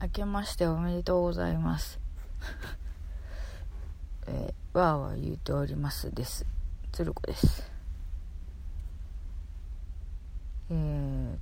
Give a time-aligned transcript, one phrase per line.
[0.00, 1.98] 明けましておめでとうございます。
[4.28, 6.46] えー、わーわー言うておりますです。
[6.92, 7.68] 鶴子です。
[10.70, 11.38] えーっ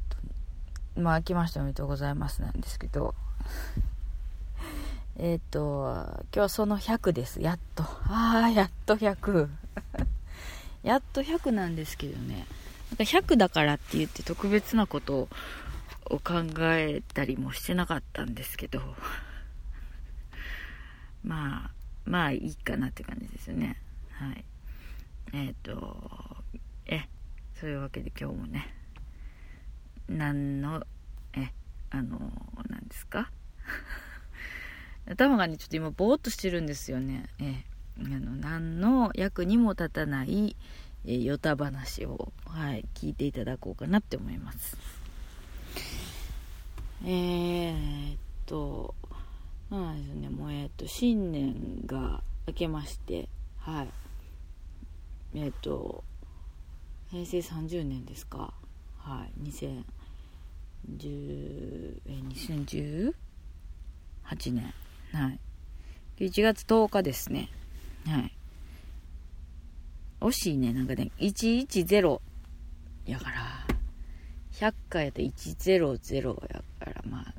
[0.95, 3.15] と、まあ、明けましておめでとうございますなんですけど、
[5.17, 7.43] えっと、今日はその100です。
[7.43, 7.83] やっと。
[7.83, 9.51] ああ、やっと100。
[10.83, 12.47] やっと100なんですけどね。
[12.91, 15.29] なんか100だからって言って特別なことを
[16.11, 18.81] を考えたりもしてなかったんですけど。
[21.25, 21.71] まあ
[22.05, 23.81] まあいいかなって感じですよね。
[24.13, 24.45] はい。
[25.33, 26.45] えっ、と
[26.87, 27.09] え
[27.55, 28.73] そういうわけで今日もね
[30.09, 30.87] 何の
[31.33, 31.53] え
[31.91, 32.33] あの
[32.69, 33.31] 何ですか？
[35.11, 37.29] 頭がねちょっと今ぼーっとしてるんですよね。
[37.41, 37.65] え
[37.99, 40.57] あの何の役にも立たない
[41.09, 44.77] え、ヨタ話を、はい、聞いていただこうかなって思います。
[47.05, 48.95] えー、っと、
[49.71, 53.89] なんですね、もう、えー、っと、新年が明けまして、はい。
[55.35, 56.05] えー、っと、
[57.11, 58.53] 平成30年ですか？
[58.99, 59.33] はい。
[59.43, 59.85] 2010、
[62.07, 63.15] えー、
[64.25, 64.73] 2018年。
[65.13, 65.39] はい。
[66.19, 67.51] 1月10日ですね。
[68.07, 68.33] はい。
[70.21, 70.73] 惜しいね。
[70.73, 72.21] なんかね、110
[73.05, 73.67] やから、
[74.53, 76.49] 100回やったら100やか
[76.86, 77.35] ら、まあ、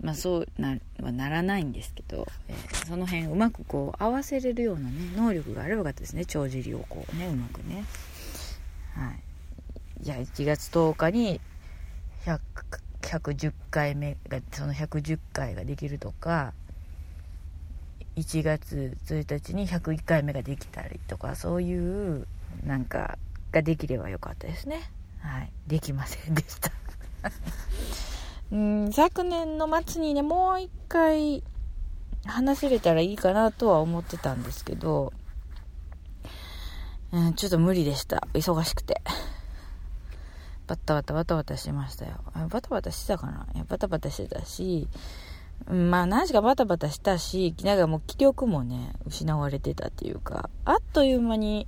[0.00, 6.24] まあそうなはならないんですけど、えー、その辺うまくこう合わせれるようなね、能力があればよかったですね。
[6.24, 7.84] 帳尻をこうね、うまくね。
[8.94, 9.20] はい。
[10.00, 11.40] じゃあ1月10日に
[13.02, 16.52] 110回目が、その110回ができるとか、
[18.18, 22.26] 1月1日に101回目ができたりとかそういう
[22.64, 23.16] なんか
[23.52, 26.72] ができればよかったですねはいできませんでした
[28.50, 31.42] うん昨年の末にねもう一回
[32.24, 35.12] 話せれたらいいかなとは思ってたんですけど、
[37.12, 39.02] うん、ちょっと無理でした忙しくて
[40.66, 43.46] バタバタバタバタしましたよバタバタしてたかな？
[43.54, 44.88] いやバタバタしてたし
[45.66, 51.66] まあ何しかバタバタしたし、なんかもう気力もね、失われてたっていうか、あっという間に、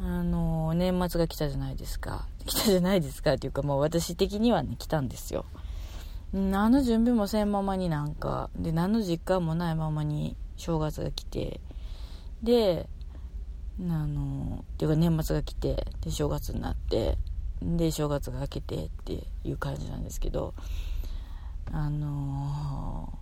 [0.00, 2.26] あの、年末が来たじゃないですか。
[2.44, 5.46] 来たじゃないですかっていうか、もう私的にはね、来たんですよ。
[6.34, 11.60] 何の準備もせんままになんか、で、何の実感もないままに正月が来て、
[12.42, 12.88] で、
[13.80, 17.16] あの、っていうか年末が来て、で、正月になって、
[17.62, 20.54] で、正月が明けてっていう感じなんですけど、
[21.72, 23.12] あの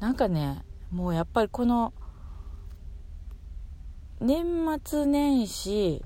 [0.00, 1.92] ー、なんかねもうやっぱりこの
[4.20, 4.44] 年
[4.84, 6.02] 末年始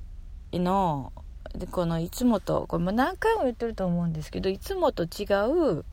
[0.53, 1.13] の
[1.55, 5.25] でこのいつもとこれも何回も言ってると思うんですけどいつもと違
[5.79, 5.85] う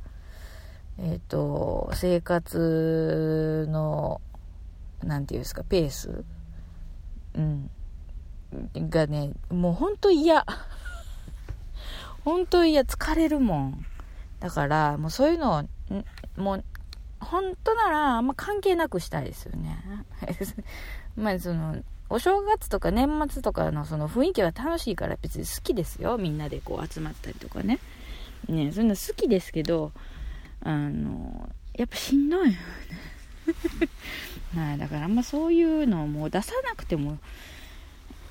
[0.99, 4.21] えっ、ー、と生活の
[5.03, 6.23] 何て言うんですかペース？
[7.35, 7.69] うん。
[8.75, 10.45] がねもうほんと嫌。
[12.23, 12.81] ほんと嫌。
[12.83, 13.85] 疲れるもん。
[14.39, 15.63] だからもうそういうのを
[16.41, 16.63] もう
[17.19, 19.81] 本当ならあんま関係なくしたいですよね。
[21.15, 21.77] まあその
[22.09, 26.17] お正月とか年末とかのその雰囲気は楽しいから別に好きですよ。
[26.17, 27.79] みんなでこう集まったりとかね。
[28.47, 29.91] ねそういうの好きですけど
[30.63, 32.57] あのやっぱしんどいよね。
[34.56, 37.18] はいだからあんまそういうのをもう出さなくても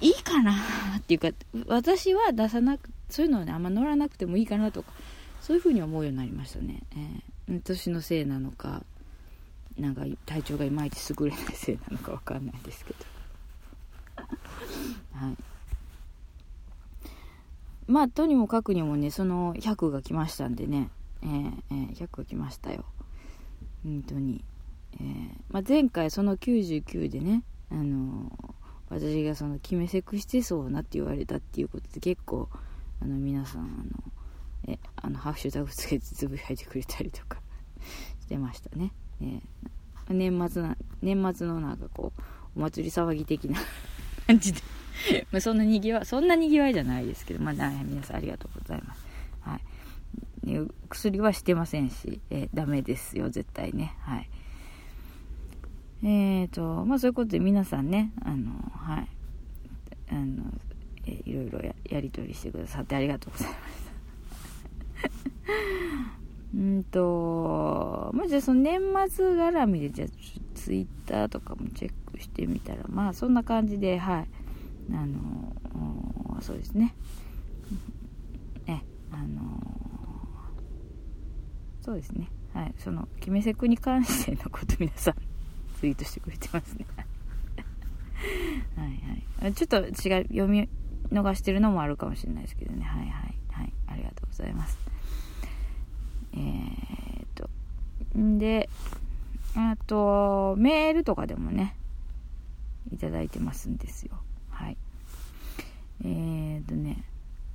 [0.00, 0.54] いいかな
[0.98, 1.30] っていうか
[1.66, 4.92] 私は出さなくそういうのをねあんま乗らなくてもいいかなとか
[5.40, 6.82] そういうふうに思うようになりましたね、
[7.48, 8.84] えー、年のせいなのか
[9.78, 12.98] なんか体調がいまいち優れないせいなのか分かんないですけど。
[15.12, 15.36] はい。
[17.86, 20.90] まあとにもかくにもねその100が来ましたんでね、
[21.22, 22.84] えーえー、100来ましたよ。
[23.84, 24.44] 本当に、
[24.94, 28.54] えーまあ、前回その99でねあの
[28.88, 32.48] 私がその決めセクしてそうなって言われたっていうことで結構
[33.00, 37.40] あの皆さんあのえあのハッシュタグつけてつぶやいてくれたりとか
[38.20, 39.40] してましたね、えー、
[40.10, 42.22] 年末な年末のなんかこう
[42.56, 43.58] お祭り騒ぎ的な
[44.26, 44.60] 感じで。
[45.30, 49.06] まあそんなにぎわそんなにぎわいじゃないですけどまあ皆さんありがとうございます。
[49.40, 49.60] はい、
[50.88, 54.30] 薬はしてませんし、えー、ダメですよ絶対ねはい
[56.04, 59.08] えーとまあそういうことで皆さんねあのはい
[60.10, 60.44] あの、
[61.06, 63.92] えー、いろいろややり取りしてくださってありがとうございます
[66.54, 70.08] うんと、まあ、じゃあその年末絡みで、じゃあ
[70.54, 74.28] ツイッターとかもチェックしてみたら、まあそんな感じで、はい。
[74.92, 75.52] あの
[76.40, 76.94] そうですね。
[78.66, 78.80] え、
[79.12, 79.60] あの
[81.84, 82.28] そうですね。
[82.54, 82.74] はい。
[82.78, 85.14] その決めセクに関してのこと皆さん
[85.78, 86.86] ツイートしてくれてますね。
[88.76, 89.54] はいはい。
[89.54, 89.92] ちょっと違う
[90.28, 90.68] 読み
[91.10, 92.84] 逃してるのもあるかもしれないですけどね。
[92.84, 93.72] はいはいはい。
[93.88, 94.78] ありがとうございます。
[96.34, 97.50] えー、っと
[98.18, 98.68] んで
[99.54, 101.76] あとメールとかでもね
[102.90, 104.12] いただいてますんですよ。
[104.50, 104.76] はい。
[106.04, 107.04] えー、っとね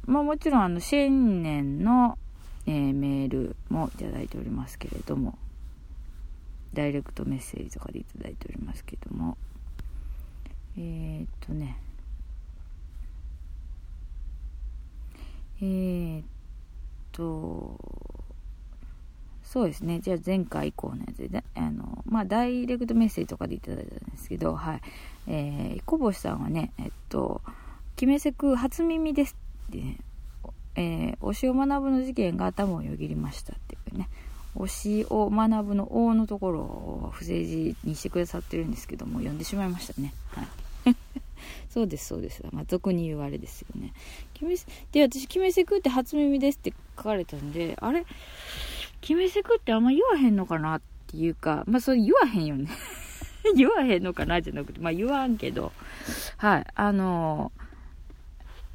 [0.05, 2.17] まあもちろんあの新年の、
[2.67, 5.37] えー、メールもいただいておりますけれども
[6.73, 9.37] ダイレクトメッセージとかでいただいておりますけども
[10.77, 11.77] えー、っとね
[15.59, 16.25] えー、っ
[17.13, 17.79] と
[19.43, 24.81] そうですねじゃあ前回以降のやつであのまあダイレクトメッセージとかでいただいたんですけどはい
[25.29, 27.41] えー、小星さんはねえっと
[27.95, 29.35] 「決めせく初耳です」
[29.69, 29.97] ってね
[30.77, 34.07] えー、推しを学ぶの事件が頭をよぎりましたっていうね。
[34.55, 40.13] 推しを学ぶの「王のところを不正字にしてくださってるんですけども読んでしまいましたね。
[40.31, 40.95] はい。
[41.69, 42.43] そうですそうです。
[42.51, 43.93] まあ俗に言われですよね。
[44.91, 48.05] で私「決めせくって初耳です」って書かれたんであれ？
[49.01, 52.69] 決めせくってあんま言わへんのかなっていうかまあそれ言わへんよね。
[53.55, 55.71] 言わへんのかなじゃなくてまあ言わんけど。
[56.37, 56.67] はい。
[56.75, 57.66] あのー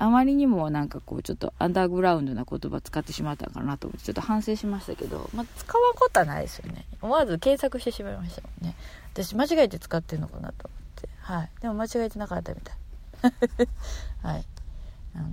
[0.03, 6.85] あまりにもなんかこうちょっとアンダーグラウンドな言葉使ってしまったかなと思ってちょっと反省しましたけど、まあ、使わんことはないですよね。
[7.01, 8.75] 思わず検索してしまいましたもんね。
[9.13, 11.09] 私間違えて使ってるのかなと思って。
[11.21, 11.51] はい。
[11.61, 12.77] でも間違えてなかったみたい。
[14.27, 14.45] はい。
[15.15, 15.31] あの、ま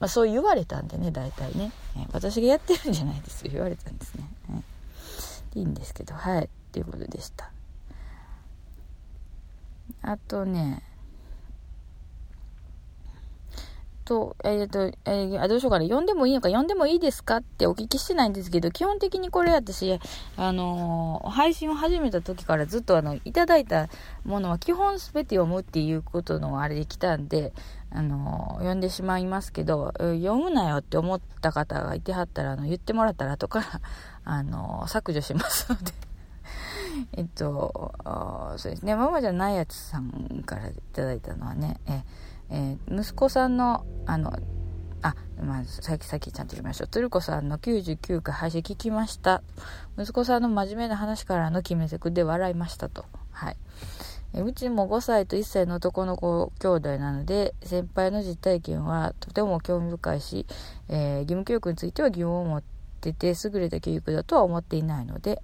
[0.00, 1.72] あ、そう言われたんでね大体ね、
[2.12, 3.52] 私がやってるんじゃないですよ。
[3.52, 4.58] 言われたんですね、は
[5.54, 6.14] い、いいんですけど。
[6.14, 6.44] はい。
[6.44, 7.50] っていうことでした。
[10.02, 10.82] あとね
[14.04, 15.84] と、えっ、ー、と、えー、どうしようかな。
[15.84, 19.98] 読んでもいいのか、読んでもいいですかってお聞きしてないんですけど、基本的にこれ私、
[20.36, 23.88] あのー、配信を始めた時からずっとあの、いただいた
[24.24, 27.52] ものは基本全て読むっていうことのあれで来たんで、
[27.90, 33.80] あのー、読んでしまいますけど、読むなよって思った方がいてはったら、あの、言ってもらったら後から、
[34.24, 35.92] あの削除しますので。
[37.12, 37.94] えっと、
[38.56, 42.02] そうですね、ママじゃないやつさんからいただいたのはね、え
[42.52, 44.32] えー、息子さんの、あの、
[45.00, 46.88] あ、まあ、さっきさっきちゃんと言いましょう。
[46.88, 49.42] 鶴子さんの99回配信聞きました。
[49.98, 53.06] 息子さんの真面目な話からの決めセクで笑いましたと。
[53.32, 53.56] はい。
[54.34, 60.46] えうちも5歳と1歳の男の子兄弟なので、先輩の実体験はとても興味深いし、
[60.88, 62.62] えー、義務教育については疑問を持っ
[63.00, 65.42] てて、優れた教育だとは思っていないので、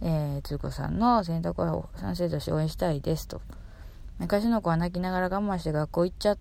[0.00, 3.40] えー、鶴子さんの選択は賛成として応援したいですと。
[4.18, 6.38] 昔の子は泣きながら我慢して学校行っちゃっ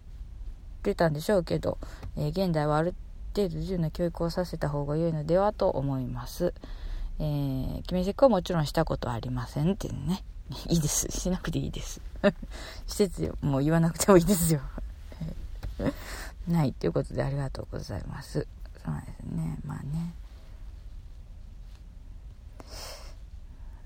[0.84, 1.78] てたんでしょうけど、
[2.18, 2.94] えー、現代はある
[3.36, 6.54] 程度自由な教育をさせた方が良いのではと思います。
[7.20, 10.24] えー、決めチェックはもちろんしたことはありませんっていうね。
[10.70, 11.08] いいです。
[11.10, 12.02] しなくていいです。
[12.88, 13.34] 施設。
[13.42, 14.62] もう言わなくてもいいですよ。
[16.48, 18.48] ないということでありがとうございます。
[18.84, 19.58] そうですね。
[19.66, 20.14] まあね。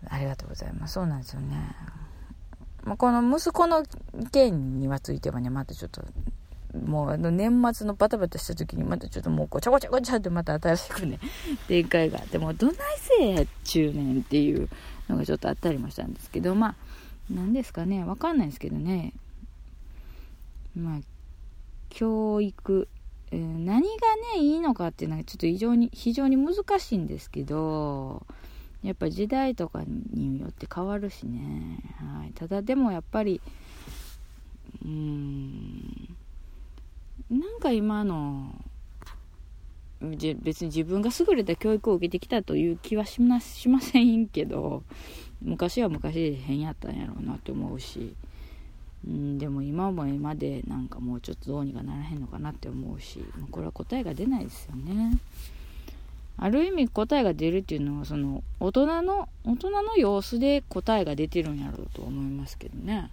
[0.10, 0.94] ありがとうございます。
[0.94, 1.75] そうなんですよね。
[2.88, 3.84] まあ、この息子の
[4.31, 6.01] 件にはついてはね、またちょっと、
[6.86, 11.19] もうあの年末のバタバタした時にまたちょっともうごちゃごちゃごちゃってまた新しくね、
[11.68, 12.19] 展開が。
[12.19, 14.69] あって、もうどないせえ中年っていう
[15.10, 16.76] のがちょっとあったりもしたんですけど、まあ、
[17.30, 19.11] 何ですかね、わかんないですけどね、
[20.73, 21.00] まあ、
[21.90, 22.88] 教育、
[23.31, 23.83] えー、何が
[24.38, 28.26] ね、いいのかっていうのはちょっと非常に、非常に難しいんですけど、
[28.84, 33.42] やっぱ時代とかによって変わるしね、はい、ただでもやっぱり
[34.84, 36.16] うーん
[37.30, 38.54] なんか今の
[40.00, 44.84] 別に自分が優れた教育を受けてきたという気はしましませんけど
[45.42, 48.16] 昔は昔で変やったんやろうなって思うし、
[49.06, 55.19] うん、でも今も今でなんかもうちょっとどうにかならへんのかなって思うしこれは答えが出ないですよね。
[56.39, 63.09] ある意味答えが出るっていうのはその大人の大人の様子で答えが出てるんやろうと思いますけどね、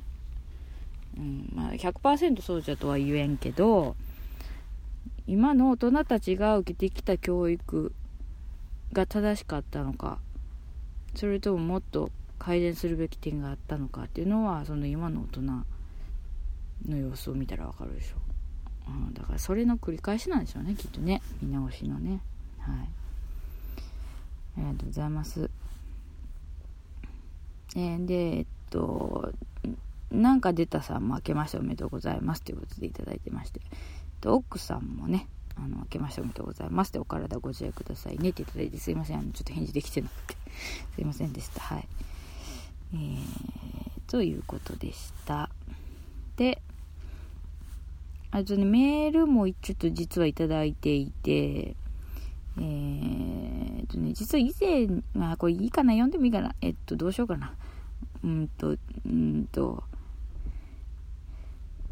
[1.16, 3.96] うんまあ、100%そうじゃとは言えんけど
[5.26, 7.92] 今の大人たちが受けてきた教育
[8.92, 10.18] が正しかったのか
[11.14, 15.40] それとももっと改善するべき点があったのかっていうのはその今の大人
[16.86, 18.16] の様子を見たらわかるでしょ
[18.90, 21.22] う、うん、だからそれの繰り返しなんでしょうねきっとね。
[21.40, 22.20] 見直しのね。
[22.58, 23.03] はい。
[24.56, 25.50] ありがとうございます。
[27.76, 29.32] えー、で、えっと、
[30.10, 33.60] なんか出たさんも明けましておめでとうございますということでいただいてまして、
[34.20, 36.92] と奥さんもね、あの、明けましておめでとうございます。
[36.92, 39.18] で、お体ご自愛くださいねっていただいて、すいません。
[39.18, 40.36] あの、ちょっと返事できてなくて。
[40.94, 41.60] すいませんでした。
[41.60, 41.88] はい。
[42.94, 43.18] えー、
[44.06, 45.50] ということでした。
[46.36, 46.62] で、
[48.30, 51.76] あとね、メールもちょっと実はいただいていて、
[52.56, 53.33] えー、
[53.94, 57.54] とね、実は以前、あ、これいいかな読んでもいいかなえっと、どうしようかな。
[58.22, 59.84] うんと、うんと、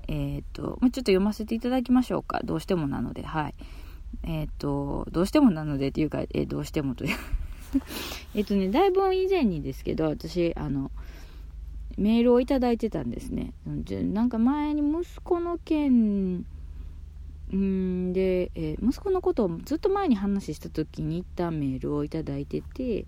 [0.08, 2.40] えっ、と、まあ、ちょっと読ませていただきましょうか。
[2.44, 3.54] どうしてもなので、はい。
[4.24, 7.16] えっ、と、どうしてもなのでっていうか、え、どうしてもという
[8.34, 10.90] えっとね、だいぶ以前にですけど、私、あの、
[11.96, 13.52] メールをいただいてたんですね。
[13.66, 16.44] なんか前に息子の件
[17.52, 23.06] うんで、えー、息子のことをずっと前に話した時に一旦メールをいいてて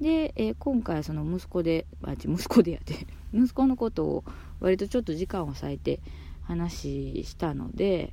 [0.00, 4.24] で、えー、今回その息子であ息子でやって 息子のことを
[4.60, 6.00] 割とちょっと時間を割いて
[6.42, 8.12] 話したので、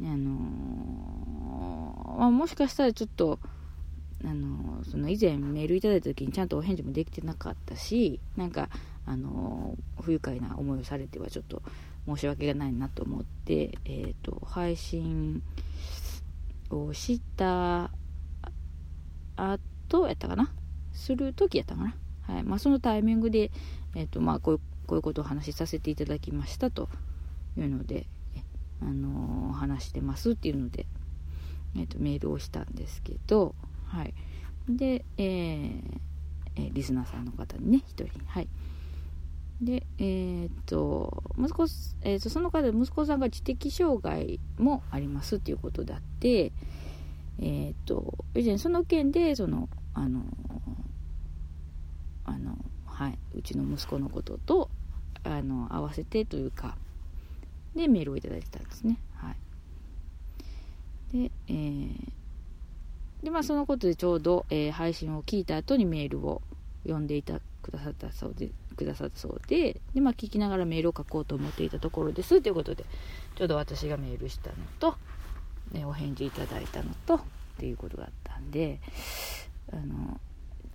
[0.00, 3.40] あのー、ま、もしかしたらちょっと
[4.24, 8.68] あのその以前メールいただいた時にちゃんとお返事もできてなかったしなんか
[9.06, 11.62] あの不愉快な思いをされてはちょっと
[12.08, 15.42] 申し訳がないなと思って、えーと、配信
[16.70, 17.90] をした
[19.36, 20.50] 後やったかな？
[20.92, 22.42] する時やったかな、はい。
[22.42, 23.50] まあ、そのタイミングで、
[23.94, 26.88] えーとまあ、こういうこういうことをお話しさせていただきましたと
[27.58, 28.06] いうので、
[28.80, 30.86] あのー、話してますっていうので、
[31.76, 34.14] えーと、メールをしたんですけど、はい、
[34.66, 36.00] で、えー
[36.56, 38.48] え、リスナーさんの方にね1人はい。
[39.60, 41.64] でえー、っと息子、
[42.02, 46.52] えー、っとその方息子さんが知的障害もありますっていうことであって
[47.40, 50.22] えー、っと以前その件でそのあの
[52.24, 54.70] あのはいうちの息子のことと
[55.24, 56.76] あの合わせてというか
[57.74, 58.98] でメールをいただいてたんですね。
[59.14, 59.36] はい。
[61.12, 61.96] でえー、
[63.22, 66.42] でまあそのことでちょうど、えー、配信を聞いた後にメールを
[66.82, 72.40] 読んでいたくださったそうでくださったそうでで、まあ、聞きながらメールを書こうと思っていたところです。
[72.40, 72.84] ということで
[73.34, 74.96] ちょうど私がメールしたのと、
[75.72, 77.20] ね、お返事いただいたのとっ
[77.58, 78.80] ていうことがあったんで
[79.72, 80.18] あの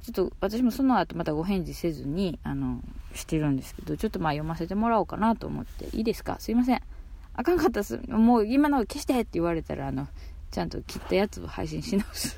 [0.04, 2.82] ちょっと私もその後またご返事せずにあの
[3.16, 6.36] してるんですけどちょっとまあ読ませてもらおうかなと思っていいですか？
[6.40, 6.82] すいません。
[7.36, 8.00] あかんかったっす。
[8.10, 10.08] もう今の消してって言われたらあの
[10.52, 12.38] ちゃんと切ったやつを配信し直す。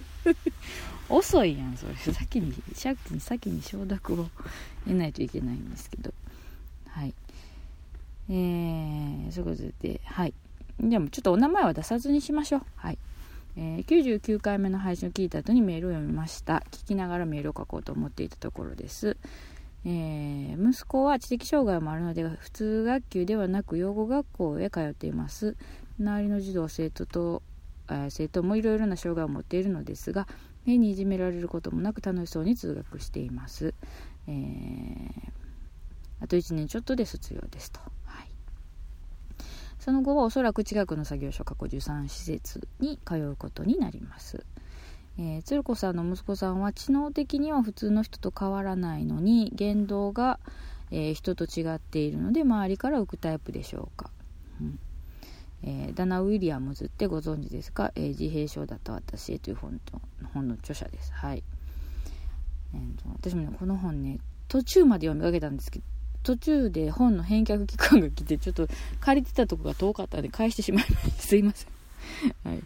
[1.10, 1.96] 遅いやんそれ。
[1.96, 4.28] 先に先に先に承諾を
[4.86, 6.14] 得ないといけないんですけど。
[6.88, 7.14] はい。
[8.30, 10.34] えー、そういうことではい。
[10.80, 12.62] でもちょっとお名前は出さずにしましょう。
[12.76, 12.98] はい。
[13.58, 16.64] えー、99回目の配信を聞いた後にメールを読みました。
[16.72, 19.16] 聞きながらメールを書こうと思っていたところです、
[19.86, 25.56] えー、息子は知的障害もあるので普通学級ではなく養護学校へ通っています。
[25.98, 27.42] 周りの児童生徒と
[28.10, 30.28] 生徒もいろいろな障害を持っているのですが
[30.66, 33.74] 目にいじめられることもなく楽しそうに通学しています、
[34.28, 35.32] えー、
[36.22, 38.28] あと1年ちょっとで卒業ですと、はい、
[39.80, 44.44] その後はおそらく近くの作業所過去13施設に通うことになります。
[45.18, 50.40] えー、鶴子さんの息子さんは知能的には普通の人と変わらないのに言動が、
[50.92, 54.10] えー、人と違っているので周りから浮くタイプでしょうか、
[55.66, 60.00] えー、ダナ・ウィリアムズってご存知ですか、えー、自閉症だった私へという本と
[60.34, 61.12] 本の著者です。
[61.12, 61.44] はい。
[62.74, 65.86] えーと、私もね、この本ね、途中まで読みかけたんですけど、
[66.22, 68.68] 途中で本の返却期間が来て、ちょっと
[69.00, 71.22] 借りてたとこが遠かったんで返してしまいました。
[71.22, 71.70] すいません。
[72.44, 72.64] はい。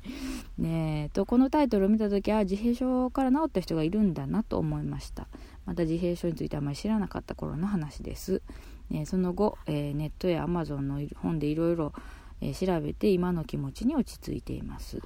[0.58, 5.28] ねえと、このタイトルを見た時は自閉症から治った人がいるんだなと思いました。
[5.66, 8.42] また自閉症についてあまり知らなかった頃の話です。
[8.90, 11.94] ね、その後、えー、ネットやアマゾンの本でいろいろ
[12.42, 15.02] え、調べて今の気持ちに落ち着いています。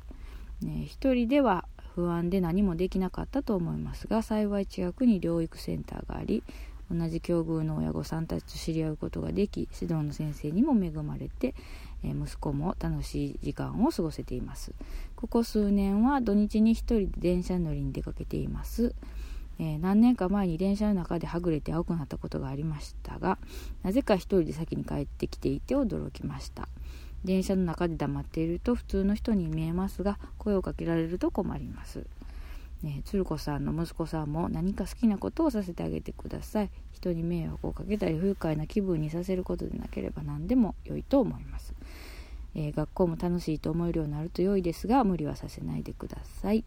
[0.62, 6.42] ね、一人では不安で何もできなかったと思いますが幸い近くに療育センターがあり
[6.92, 11.56] 同じ境遇の親御さんたちと知り合うことができ指導の先生にも恵まれて、
[12.04, 14.74] え、息子も楽しい時間を過ごせています。
[15.16, 18.94] ここ数年は土日に一人で電車乗りに出かけています、
[19.60, 23.38] え、何年か前に電車の中ではぐれて青くなったことがありましたが
[23.84, 26.68] なぜか一人で先に帰ってきていて驚きました。
[27.24, 32.06] 電車の中で黙っていると普通の人に見えますが声をかけられると困ります、
[32.82, 36.70] ね、鶴子さんの息子さんも何か好きなことをさせてあげてください。
[36.92, 41.74] 人に迷惑をかけたり不愉快な気分にさせることでなければ何でも良いと思います、
[42.56, 46.64] えー、学校も楽しいと思えるようになると良いですが無理はさせないでください。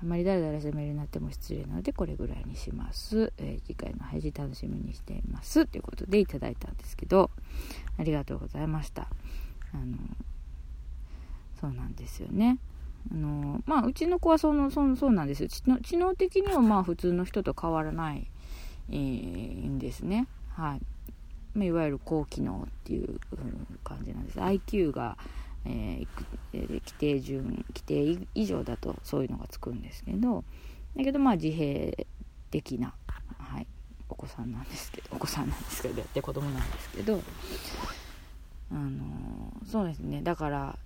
[0.00, 7.30] あまりだらだらしたメールになっても失礼なのでこれぐらいにします、えー、次回の配信楽しみにしていますということでいただいたんですけど
[7.98, 9.08] ありがとうございました
[9.74, 9.96] あの
[11.60, 12.58] そうなんですよね。
[13.10, 18.26] あのまあ、うちの子はそのそそうなんですよ知能知能的にはまあ普通の人と変わらない、
[18.90, 20.26] えー、んですね。
[20.50, 20.78] は
[21.56, 23.18] い、いわゆる高機能っていう
[23.82, 24.38] 感じなんです。
[24.38, 25.16] IQ が、
[25.68, 30.44] えー、規定順規定以上だとそういうのがつくんですけど
[30.96, 31.92] だけどまあ自閉
[32.50, 32.94] 的な、
[33.38, 33.66] はい、
[34.08, 37.20] お子さんなんですけどお子さんなんですけどやって子供なんですけど
[38.70, 40.22] あのそうですね。
[40.22, 40.78] だから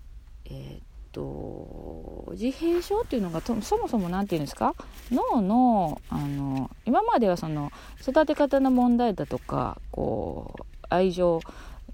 [0.45, 0.81] えー、っ
[1.13, 4.75] と自閉症っていうのがそもそも何て言うんですか？
[5.11, 11.41] 脳のあの今まではその育て方の問題だとかこう愛情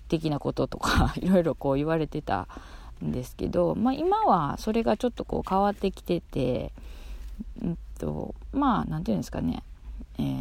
[0.09, 2.49] 的なこととか いろいろこう言われてた
[3.05, 6.73] んですけど、まあ、今はそれがちょっとこう変わってきてて、
[7.63, 9.63] うんと、まあ何て言うんですかね。
[10.19, 10.33] えー、っ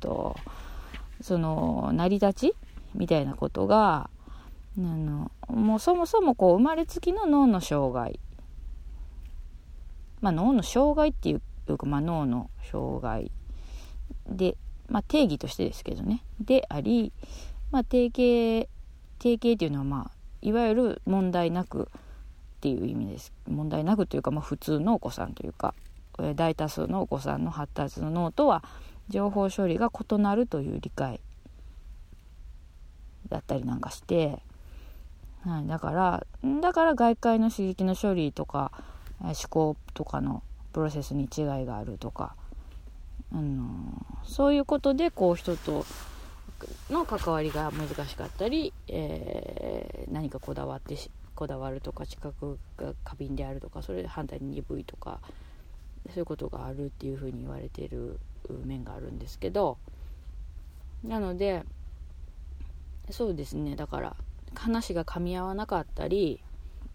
[0.00, 0.36] と
[1.20, 2.54] その成り立ち
[2.94, 4.08] みたいなことが
[4.78, 8.20] あのもうそもそもこう生まれつきの脳の障害。
[10.20, 13.30] まあ脳の障害っていうか、まあ、脳の障害。
[14.28, 14.56] で、
[14.88, 16.22] まあ、定義としてですけどね。
[16.40, 17.12] であり、
[17.70, 18.68] まあ、定型
[19.18, 21.86] 定型っていうのはまあいわゆる問題なくっ
[22.60, 23.32] ていう意味です。
[23.48, 25.74] 問題なくというか、まあ、普通のお子さんというか
[26.36, 28.62] 大多数のお子さんの発達の脳とは
[29.08, 31.18] 情報処理が異なるという理解
[33.28, 34.38] だったりなんかして、
[35.46, 36.26] はい、だから
[36.60, 38.70] だから外界の刺激の処理とか
[39.18, 40.42] 思考とかの
[40.74, 42.34] プロセスに違いがあるとか、
[43.32, 45.86] あのそういうことでこう人と
[46.90, 50.96] の関わりが難しかったり、えー、何かこだわって
[51.34, 55.20] こだわるとか知覚が過敏であるとかそれで反対に鈍いとか
[56.08, 58.18] そういうことがあるっていうふうに言われてる
[58.64, 59.78] 面があるんですけど
[61.02, 61.64] なので
[63.10, 64.16] そうですねだから
[64.54, 66.40] 話が噛み合わなかったり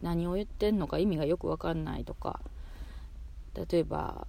[0.01, 2.39] 何を言ってんのか意味がよく分かんないとか
[3.69, 4.27] 例えば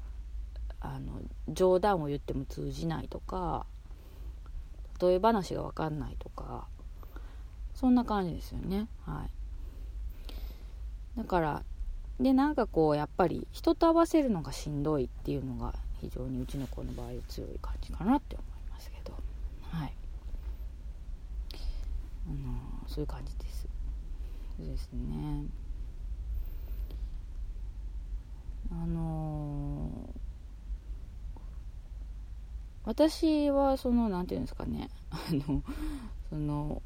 [0.81, 3.67] あの冗談を言っても通じないとか
[5.01, 6.67] 例え話が分かんないとか
[7.75, 8.89] そんな感じですよね。
[9.07, 9.31] はい。
[11.19, 11.63] だから
[12.21, 19.15] でなんかこうやっぱり人と合わせるのがしんどいっていうのが非常にうちの子の場合強い感じかなって思いますけど。
[19.71, 19.93] はい。
[22.27, 23.67] あのそういう感じです。
[24.59, 25.47] そうですね。
[28.73, 29.91] あの
[32.91, 34.91] 私はその何て言うんですかね。
[35.11, 35.17] あ
[35.49, 35.63] の
[36.29, 36.83] その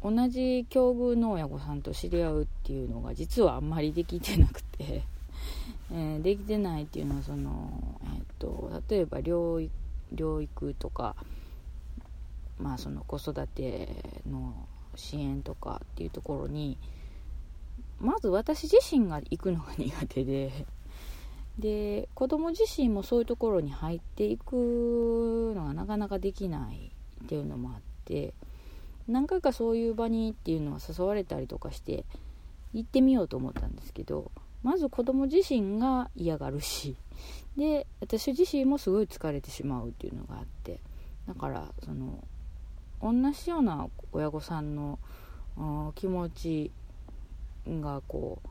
[0.00, 5.02] 同じ境遇の親御さんと知り合うっていうのが実はあんまりできてなくて。
[5.92, 9.68] えー、できてないっていうのはその、えーと、例えば療
[10.12, 11.14] 療育とか、
[12.58, 14.52] まあ、その子育ての
[14.96, 16.76] 支援とかっていうところに
[18.00, 20.66] まず私自身が行くのが苦手で。
[21.58, 26.92] で子供自身もそういうところに入っていくのがなかなかできない
[27.24, 28.34] っていうのもあって
[29.08, 32.04] 何回かそういう場にっていうのは誘われたりとかして
[32.74, 34.30] 行ってみようと思ったんですけど
[34.62, 36.96] まず子供自身が嫌がるし
[37.56, 40.80] で私自身もすごい疲れてしまうっていうのがあって
[41.26, 42.22] だからその
[43.00, 44.98] 同じような親御さんの
[45.94, 46.70] 気持ち
[47.66, 48.48] がこう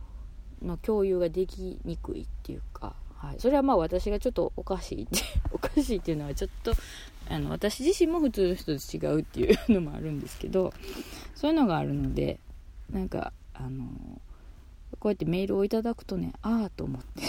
[0.61, 5.19] の共有ができにくいっていうか、はい、それはまあ私がちょっとおかしいって
[5.51, 6.73] おかしいっていうのはちょっと
[7.27, 10.73] あの私自身も普通の人と違うっていうのもあるんですけど
[11.33, 12.39] そういうのがあるので
[12.91, 13.85] なんかあの
[14.99, 17.23] こうやってメールをいただくとねああと思って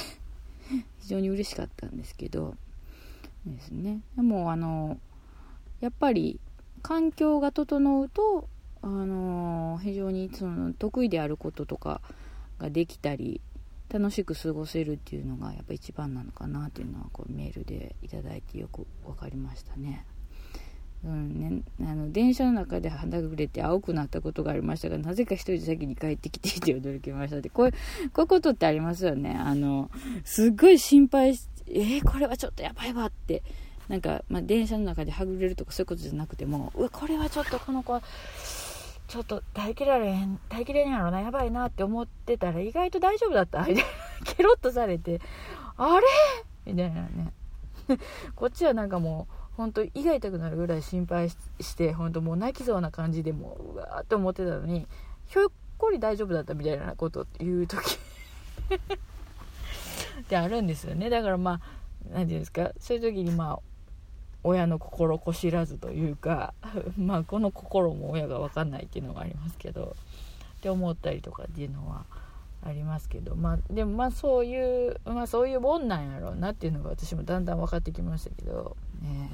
[1.00, 2.54] 非常に嬉しかったんですけど
[3.46, 4.00] ですね。
[4.16, 4.98] でもあの
[5.80, 6.40] やっぱり
[6.82, 8.48] 環境が整うと
[8.82, 12.00] あの非常にその得意であることとか
[12.58, 13.40] ができたり
[13.88, 20.04] 楽しく過ごせるっていうのがやっぱ一番なのかなっていうのはこうメールでいただいてよく分かりましたね。
[21.04, 27.78] うんね、あの電車の中で肌ぐれて青くなったことがありましたがなぜか一人で先に帰ってきていて驚きましたでこういうこ
[28.16, 29.36] ういうことってありますよね。
[29.38, 29.90] あの
[30.24, 33.42] すっごい心配しえー、これはちょっとやばいわって。
[33.88, 38.00] なんか、まあ、電車の中ではぐれるとかそういうことじゃなくてもうわこれはちょっとこの子
[39.08, 43.60] ちょっと耐えきられへん耐えきれんやろなやばいなって思ってたら意外と大丈夫だった。
[43.60, 43.82] みたいな
[44.24, 45.20] ケロッとされて
[45.76, 45.98] あ
[46.66, 46.72] れ？
[46.72, 47.32] みたいなね。
[48.34, 51.36] こっちはなんかもう本当胃が痛くなるぐらい心配し
[51.76, 54.86] て本当もう泣きそうな感じでもううわーって思ってたのに
[55.26, 57.98] ひょっこり大丈夫だったみたいなこと言う時
[60.20, 61.10] ってあるんですよね。
[61.10, 61.60] だからまあ
[62.10, 62.72] 何て言うんですか？
[62.80, 63.58] そういう時にまあ
[64.46, 66.54] 親の心こ知らずというか
[66.96, 69.96] まあこの心も親が分かんないっていうのがありますけど
[70.58, 72.04] って思ったりとかっていうのは
[72.62, 79.30] ありますけどまあでもまあそういうまあそういうもんなんやろうなっていうのが私もだんだん分かってきましたけどね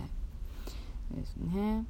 [1.10, 1.84] ですね。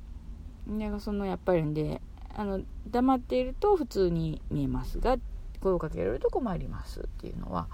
[0.66, 2.00] でそのやっぱりんで
[2.34, 5.16] あの黙っていると普通に見えますが
[5.60, 7.68] 声をかけられると困りますっていうのは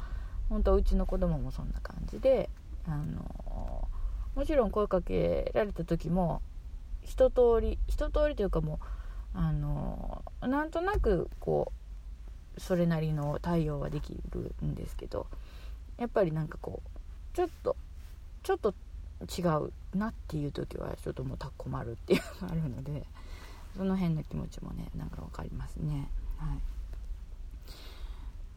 [0.48, 2.50] 本当うちの子供もそんな感じで
[2.86, 3.22] あの
[4.38, 6.42] もちろん声かけられた時も
[7.02, 8.78] 一通り一通りというかも
[9.34, 11.72] うあのなんとなくこ
[12.56, 15.26] うそれなりの対応はできるんですけど
[15.98, 17.74] やっぱりなんかこうちょっと
[18.44, 18.74] ちょっと
[19.22, 23.02] 違うなっていう時はちょっともう困るっていうのがあるので
[23.76, 26.08] その辺の気持ちもねなんか分かりますね。
[26.36, 26.77] はい。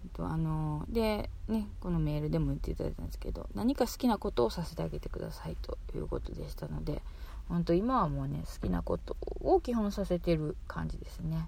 [0.09, 7.01] とあのでねこのメールでも言っていただいたんですけど何か好きなことをさせてあげてくださいということでしたので
[7.49, 11.47] 本当今はもうね好きなことを基本させてる感じですね。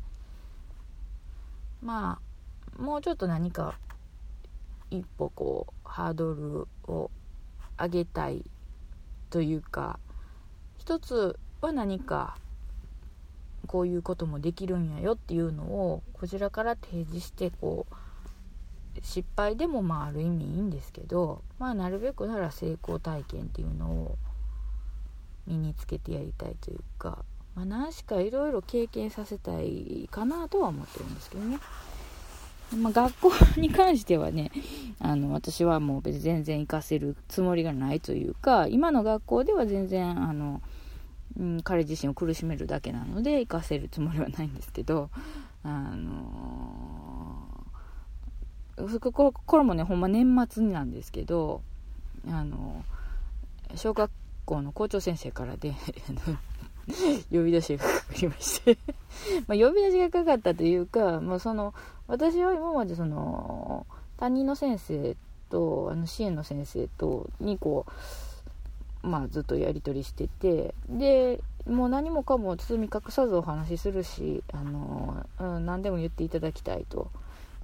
[1.81, 2.19] ま
[2.77, 3.77] あもうちょっと何か
[4.89, 7.09] 一歩こうハードルを
[7.79, 8.43] 上げたい
[9.29, 9.99] というか
[10.77, 12.37] 一つは何か
[13.67, 17.95] こういうこともできるんやよっていうのをこちらから提示してこう
[19.01, 24.17] 失敗でもまあある意味いいんですけどまあなるべくなら成功体験っていうのを
[25.47, 27.25] 身につけてやりたいというか、
[27.55, 31.59] まあ、何しかいろいろ経験させたいかなとは思ってるんですけどね。
[32.77, 34.51] まあ、学校に関してはね
[34.99, 40.59] あの私はもう別に全然行かせるつもりがないというか今の学校では全然あの、
[41.37, 45.11] うん、彼自身を苦しめるだけなので行かせるつもりはないんですけど
[45.63, 46.11] あの
[47.11, 47.12] こ
[48.75, 51.61] これもねほんま年末なんですけど
[52.27, 52.83] あの
[53.75, 54.09] 小学
[54.45, 55.73] 校の校長先生からで
[57.31, 58.77] 呼び出しがかかりまして
[59.47, 61.73] ま呼び出しがかかったというか、まあ、その
[62.07, 63.85] 私は今までその
[64.17, 65.15] 担任の先生
[65.49, 67.85] とあの支援の先生とにこ
[69.03, 77.09] う、まあ、ずっとやり取りしててでもう何もかも包み隠さずお話しするしあの、うん、何でも言っていただきたいと。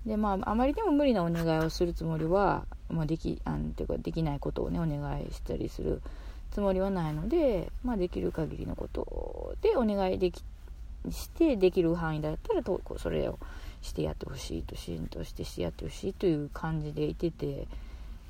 [0.05, 6.01] でまあ、あまりにも無理なお願いをするつもりは、まあ、できあんていうかできないことをねお願いしたりする
[6.51, 10.43] つもりはないので、まあ、できる限りのことでお願いでき
[11.12, 13.39] してできる範囲だったらとそれを
[13.81, 17.67] してやってほしいと支援としてしてやってほしいという感じでいてて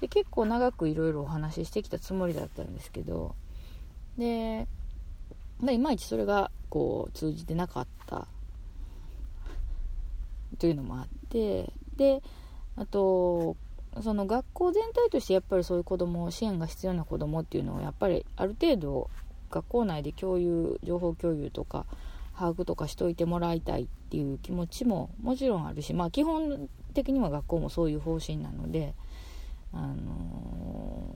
[0.02, 3.36] で結構長くいろいろお話ししてきたつもりだったんですけど
[4.18, 4.68] で、
[5.60, 8.28] まあ、いまいちそれがこう通じてなかった
[10.58, 12.22] というのもあってで
[12.76, 13.58] あと
[14.02, 19.10] その学校全体としてやっぱりそういう子ども支援が必要な子どもっていうのをやっぱりある程度
[19.50, 21.86] 学校内で共有情報共有とか
[22.36, 28.94] 把握とかしといてもらいたいっていう気持ちももちろんあるしまあ基本的には学校もそういう方針なので、
[29.74, 31.14] あの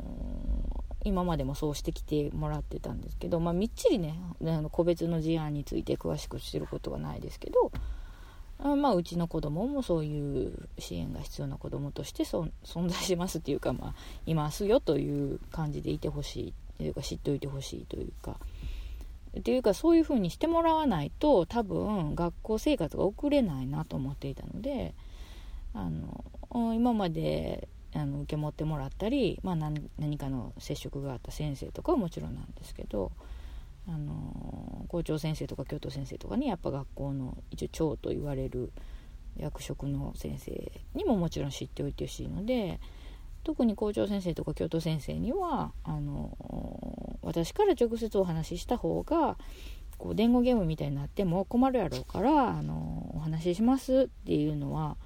[1.02, 7.72] ー、今までもそうしてきてもらってたんですけど、まあ、みっちりねあの個別の事案について詳しくしてることはないですけど
[8.66, 12.50] あまあ、うちの子供もそういう支援が必要な子供として存
[12.88, 13.94] 在しますっていうか、まあ、
[14.26, 18.38] いますよという感じでいてほしいというか知っておいてほしいというか。
[19.38, 24.94] っていうかそういう風にしてもらわないと多分学校生活が送れないなと思っていたので
[25.74, 33.12] あの今まであの受け持ってもらったり、まあ何、何かの接触があった先生とかはもちろんなんですけど
[33.88, 38.72] あの校長先生とか教頭先生とかにやっぱ学校の一応長と言われる
[39.38, 42.80] 役職の先生にももちろん知っておいてほしいので
[43.44, 49.38] 特に校長先生とか教頭先生にはあの私から直接お話しした方が
[49.98, 54.98] こう伝言ゲームみたいになっても困るやろうからあのお話ししますっていうのは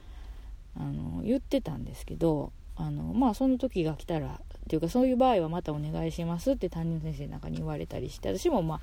[0.75, 8.79] あの言ってたんですけどあのまあその時が来たらっていうかそういう場合はまたお願いしますって担任の先生なんかに言われたりして私もまあ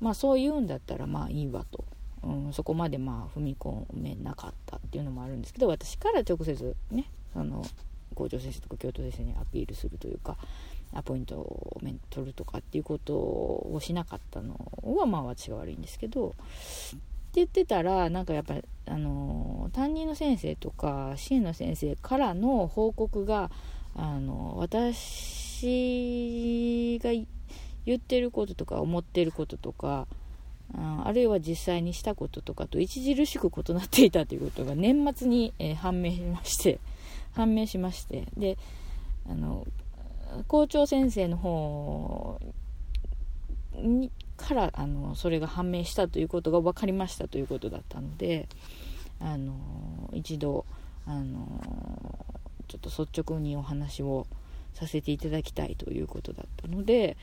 [0.00, 1.84] まあそう言うんだったらまあいいわと、
[2.22, 7.64] うん、そこまでまあ踏み込めなかったっていうのもあるんですけど私から直接ねその
[8.14, 10.36] 校長先生とか教頭先生にアピールするというか
[10.92, 11.80] アポイントを
[12.10, 16.36] 取るとかっていうことをしなかったのはまあ私が悪いんですけどって
[17.34, 23.50] 言ってたらなんかやっぱりあの担任の先生とか支援の先生からの報告が
[24.00, 25.78] あの私
[27.04, 27.10] が
[27.84, 30.06] 言ってることとか思ってることとか
[30.74, 36.78] あるいは実際にしたこととかと著しく異なっていたということが年末に、え、判明しまして
[37.36, 38.56] 判明しましてで
[39.28, 39.66] あの
[40.48, 42.40] 校長先生の方
[43.74, 48.48] にからあのそれが判明したということが分かりましたということだったので
[49.18, 49.54] あの
[50.14, 50.64] 一度
[51.04, 52.24] あの
[52.70, 54.28] ちょっと率直にお話を
[54.74, 57.16] させていただきたいということだったので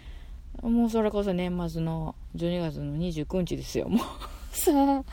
[0.62, 4.06] もうそれこそ年末の12月の29日ですよもう。
[4.52, 5.04] さあ。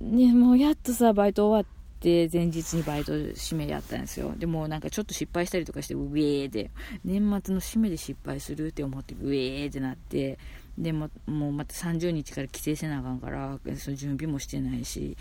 [0.00, 4.34] ねもうやっとさバイト終わって前日にバイト締めやったんですよ。
[4.36, 6.70] でもなんかちょっと失敗したりとかしてウェーで。
[7.04, 10.38] 年末の締めで失敗するって思ってウェーってなって。
[10.78, 15.16] でももうまた30日から帰省せなあかんからその準備もしてないし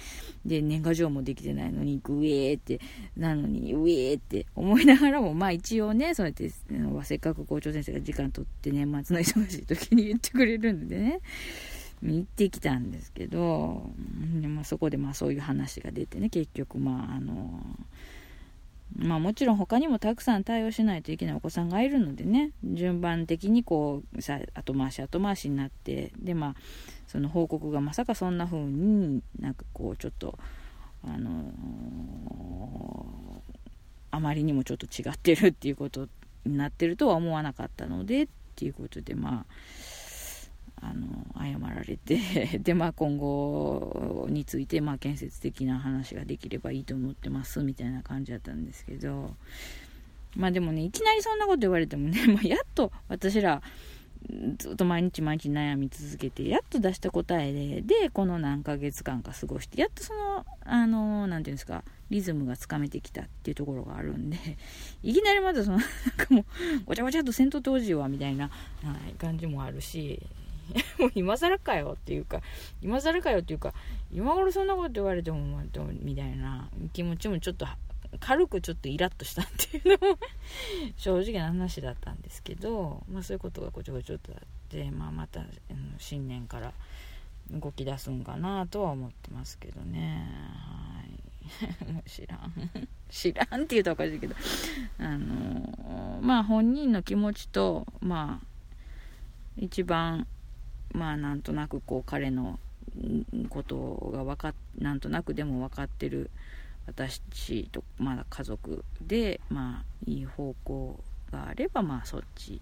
[0.45, 2.81] で年賀状もできてないのにウェーって
[3.15, 6.49] なのにウェーって思いながらもまあ一応ねそうやって
[7.03, 11.21] せっかく校長先生が時間取って年末の忙しい時に言ってくれるんでね
[12.03, 13.89] 行ってきたんですけど、
[14.47, 17.61] まあ、そこでまあそういう話が出てね結局まああの
[18.97, 22.51] まあもちろん他にもたくさん対応しないといけないお子さんがいるのでね。
[22.63, 26.11] 順番的にこうさ後回し後回しになって。
[26.17, 26.55] でまあ
[27.07, 30.37] その報告がまさかそんな風になんかこうちょっと
[31.03, 31.45] あのー、
[34.11, 36.07] あまりにもちょっと違ってるっていうこと
[36.45, 39.53] になってるとは思わなかったのでっていうことでまあ
[40.81, 41.07] あの
[41.37, 49.35] 謝られて で、まあ、今後について、まあ、建設的な話ができればいいと思ってますみたいな感じだったんですけど
[50.35, 53.61] まあでもねいきなりそんなこと言われてもね、 まあ、やっと私ら
[54.57, 64.37] ずっと毎日毎日悩み続けてやっと出した答えででこの何ヶ月間か過ごしてやっとそのあの何て言うんですかリズムがつかめてきたっていうところがあるんで
[65.03, 66.45] いきなりまたそのなんかもう
[66.85, 68.49] ごちゃごちゃっと戦闘当時はみたいな、
[68.83, 70.21] はい、感じもあるし
[70.99, 72.41] もう今更かよっていうか、
[72.81, 73.73] 今更かよっていうか、
[74.11, 75.61] 今頃そんなこと言われても、
[76.01, 77.67] みたいな気持ちもちょっと、
[78.19, 80.17] 軽くちょっとイラッとしたっていうのも
[80.95, 85.43] 正直な話だったんですけど、まあそういうことがこちょこちょっとあって、まあまた、
[85.97, 86.73] 新年から
[87.51, 90.27] 動き出すんかなとは思ってますけどね。
[90.63, 91.25] はい。
[92.09, 92.53] 知らん。
[93.09, 94.35] 知らんって言うとおかしいけど、
[94.97, 98.47] あのまあ本人の気持ちと、まあ、
[99.57, 100.27] 一番
[100.95, 102.57] まあなんとなくこう彼の
[103.49, 106.31] ことが分かなんとなくでも分かってる
[106.87, 107.21] 私
[107.71, 110.99] とまだ家族でまあいい方向
[111.31, 112.61] があればまあそっち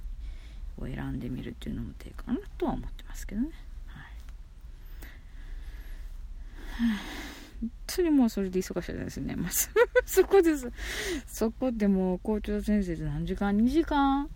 [0.80, 3.50] を選んでみるっていうのも手かなとは思ってますけどね。
[3.88, 4.00] は
[6.86, 6.98] い、
[7.62, 9.36] 本当にもうそれで忙しいですね。
[9.36, 9.52] まあ、
[10.06, 10.72] そ こです。
[11.28, 14.28] そこでもう校長先生で何時間 ?2 時間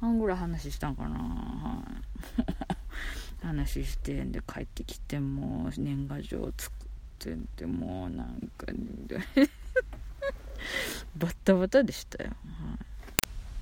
[0.00, 1.18] 半ぐらい話したんかな。
[1.18, 1.82] は
[2.70, 2.71] い
[3.42, 6.78] 話してんで帰ってきてもう年賀状作っ
[7.18, 8.66] てんでもうなんか、
[11.16, 12.38] バッタバタでしたよ、はい。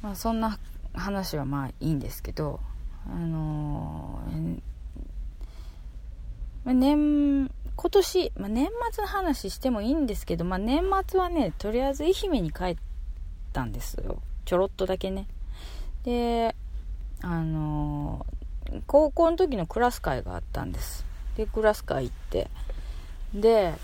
[0.03, 0.59] まあ、そんな
[0.93, 2.61] 話はまあいいんですけど
[3.07, 12.77] あのー、年今年、まあ、年末の話してもいいんですけど、まあ、年末はねとりあえず愛媛に帰っ
[13.53, 14.21] たんですよ。
[14.45, 15.27] ちょろっとだけね。
[16.05, 16.55] で
[17.23, 18.40] あのー
[18.87, 21.05] 高校の時のクラス会があったんです。
[21.37, 22.49] で、クラス会行って、
[23.35, 23.75] で、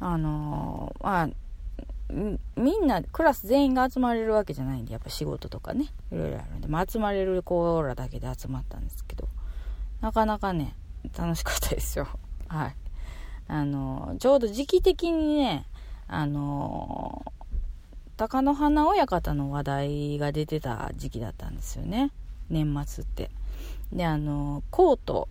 [0.00, 1.28] あのー、まあ、
[2.56, 9.28] みんな、クラス全員が集まれるわけじゃないんで、やっぱ仕事とかね、いろいろあるんで、まあ、集まれる子らだけで集まったんですけど、
[10.00, 10.74] なかなかね、
[11.16, 12.08] 楽しかったですよ。
[12.48, 12.76] はい。
[13.48, 15.66] あのー、ちょうど時期的にね、
[16.06, 22.10] あのー、貴乃花親方の話題が出てた時期だったんですよね。
[22.52, 23.30] 年末って。
[23.92, 25.28] で、あの、コート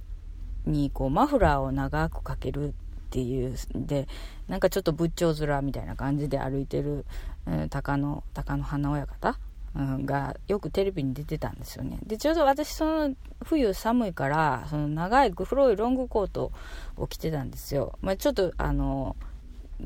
[0.66, 2.74] にこうマフラーを長くかけるっ
[3.10, 4.08] ていう、で、
[4.48, 7.06] なんかちょっと仏頂面みたいな感じで歩いてる、
[7.46, 9.38] うん、鷹の、鷹の花親方、
[9.74, 12.00] うん、がよくテレビに出てたんですよね。
[12.06, 16.52] で、ちょうど私その冬寒いから、その長い黒いロングコート
[16.98, 17.98] を着てたんですよ。
[18.02, 19.16] まあ、ちょっとあの、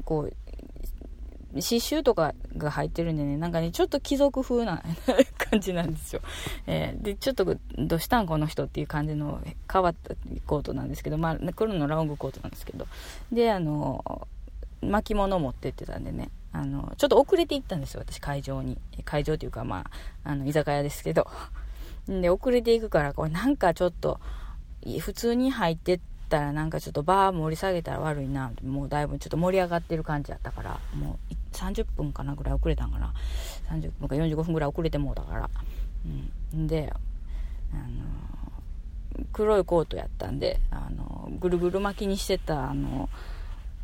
[0.04, 0.34] こう、
[1.62, 4.84] 刺繍とかが入ってるんでね、なんかね、ちょっと貴族風な
[5.50, 6.22] 感じなんですよ。
[6.68, 9.42] えー、で、ちょっと、どうしたんこの人っていう感じの
[9.72, 10.16] 変わった
[10.46, 12.88] コートなんですけど、まあ、黒のラウングコートなんですけど、
[13.32, 14.28] で、あの、
[14.82, 18.78] 巻物持ってってたんでね、あの、ちょっと遅れて行ったんですよ、私、会場に。
[19.04, 19.86] 会場というか、ま
[20.26, 21.28] あ、あの、居酒屋ですけど。
[22.08, 24.20] で、遅れていくから、これなんかちょっと、
[25.00, 33.14] 普通に入ってってたらなんかちょっとバー盛り下げたら悪いなもうだいぶちょっと盛り上がってる感じやったからもう30分かなぐらい遅れたんかな。
[33.70, 35.50] 30分か45分ぐらい遅れてもうたから。
[36.54, 36.68] うん。
[36.68, 36.92] で
[37.74, 43.10] あの黒いコートやったんであのぐるぐる巻きにしてたあの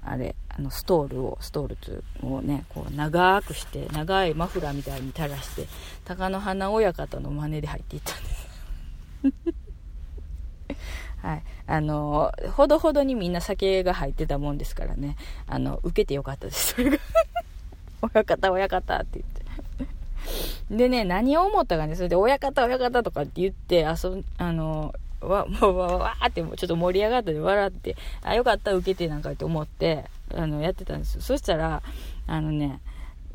[0.04, 5.67] あれあのストールをストールをねこう長くして長いマフラーみたいに垂らして
[6.06, 9.62] 貴乃花親方の真似で入っていったんです。
[11.21, 11.43] はい。
[11.67, 15.17] あの、ほどほどにみんな酒が入ってたもんですからね。
[15.47, 16.73] あの、受けてよかったです。
[16.75, 16.97] それが
[18.01, 19.41] 親方、親方って言って。
[20.75, 31.21] でね、何を思ったかね、それで、親方、親方とかって言って、あそ、あの、わ、もう、わ、わーって、ちょっと盛り上がったで笑って、あ、よかった、受けてなんかって思って、あの、やってたんですよ。
[31.21, 31.84] そしたら、
[32.27, 32.79] あのね、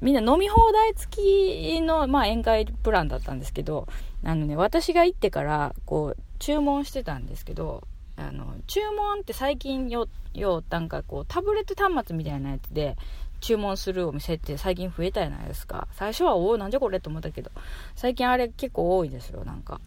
[0.01, 3.87] みんな飲み放題付きの、まあ、宴会プランだったんですけど、
[4.25, 12.97] あのね、私が行ってから、こう、注文してたんですけど、あの、注文って最近よ、よ、なんかこう、タブレット端末みたいなやつで、
[13.41, 15.89] 注文するお店って最近増えたじゃないですか。
[15.93, 17.51] 最初は、おお、なんじゃこれと思ったけど、
[17.95, 19.81] 最近あれ結構多いですよ、なんか。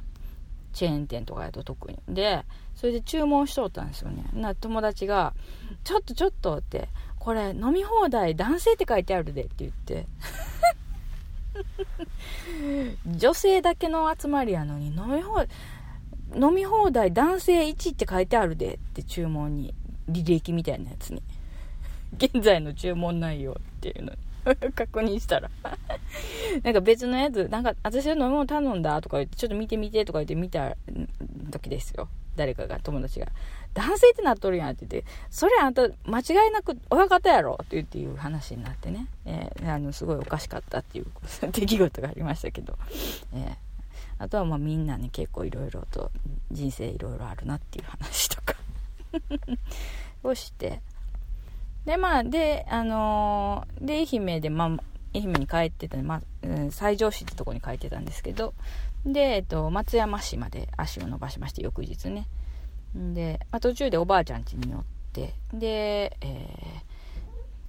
[0.74, 1.98] チェーン店とかやと特に。
[2.08, 4.24] で、それで注文しとったんですよね。
[4.34, 5.34] な、友達が、
[5.84, 10.08] ちょっとちょっとって、これ飲み放題男性って書いてあるでって言って。
[13.06, 15.50] 女性だけの集まりやのに飲み放題、
[16.36, 19.74] 飲み放題男性1って書いてあるでって注文に、
[20.10, 21.22] 履歴みたいなやつに。
[22.18, 24.18] 現在の注文内容っていうのに
[24.74, 25.50] 確認したら
[26.64, 30.76] なんか別のやつ、なんか私は飲み物頼んだとか言って、ちょっと見てみてとか言って見た
[31.52, 32.08] 時ですよ。
[32.36, 33.28] 誰かが、友達が。
[33.74, 41.06] 男性ってなっとるやんって言って、それあんた間違いなく親方やろって言っていう話になってね、えー、あの、すごいおかしかったっていう
[41.52, 42.78] 出来事がありましたけど、
[43.34, 43.56] えー、
[44.20, 46.12] あとはまあみんなね、結構いろいろと
[46.52, 48.56] 人生いろいろあるなっていう話とか。
[50.24, 50.82] をして、
[51.86, 54.68] で、まあ、で、あのー、で、愛媛で、まあ、
[55.16, 58.54] 愛媛に帰ってた、まあ、うん、西条市ってとこに帰ってたんですけど、
[59.06, 62.28] で、えっと、松山市まで足を伸ばしまして、翌日ね。
[62.94, 66.48] で、まあ、途中でおばあちゃん家に寄って、で、え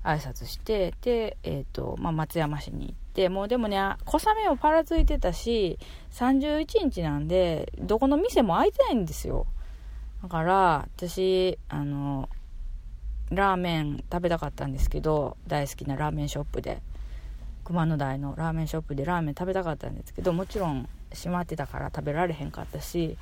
[0.03, 5.79] ー、挨拶して、で、えっ、ー、と、まあ、松山市に行って、もうでもね、小雨もパラついてたし、
[6.13, 9.47] 31日なんで、どこの店も開いてないんですよ。
[10.23, 12.29] だから、私、あの、
[13.31, 16.83] ラーメン食べたかったんですけど、大好きなラーメンショップで、
[17.65, 23.17] 熊野台のラーメンショップでラーメン食べたかったんですけど、もちろん閉まってたから食べられへんかったし、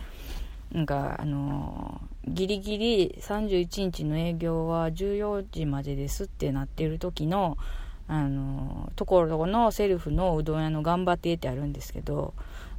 [0.72, 7.57] なんか、あのー、ギリギリ31日の営業は14時までですってなってる時の、
[8.09, 12.35] あのー、ところのセルフのうどん屋の頑張ってってあるんですけど、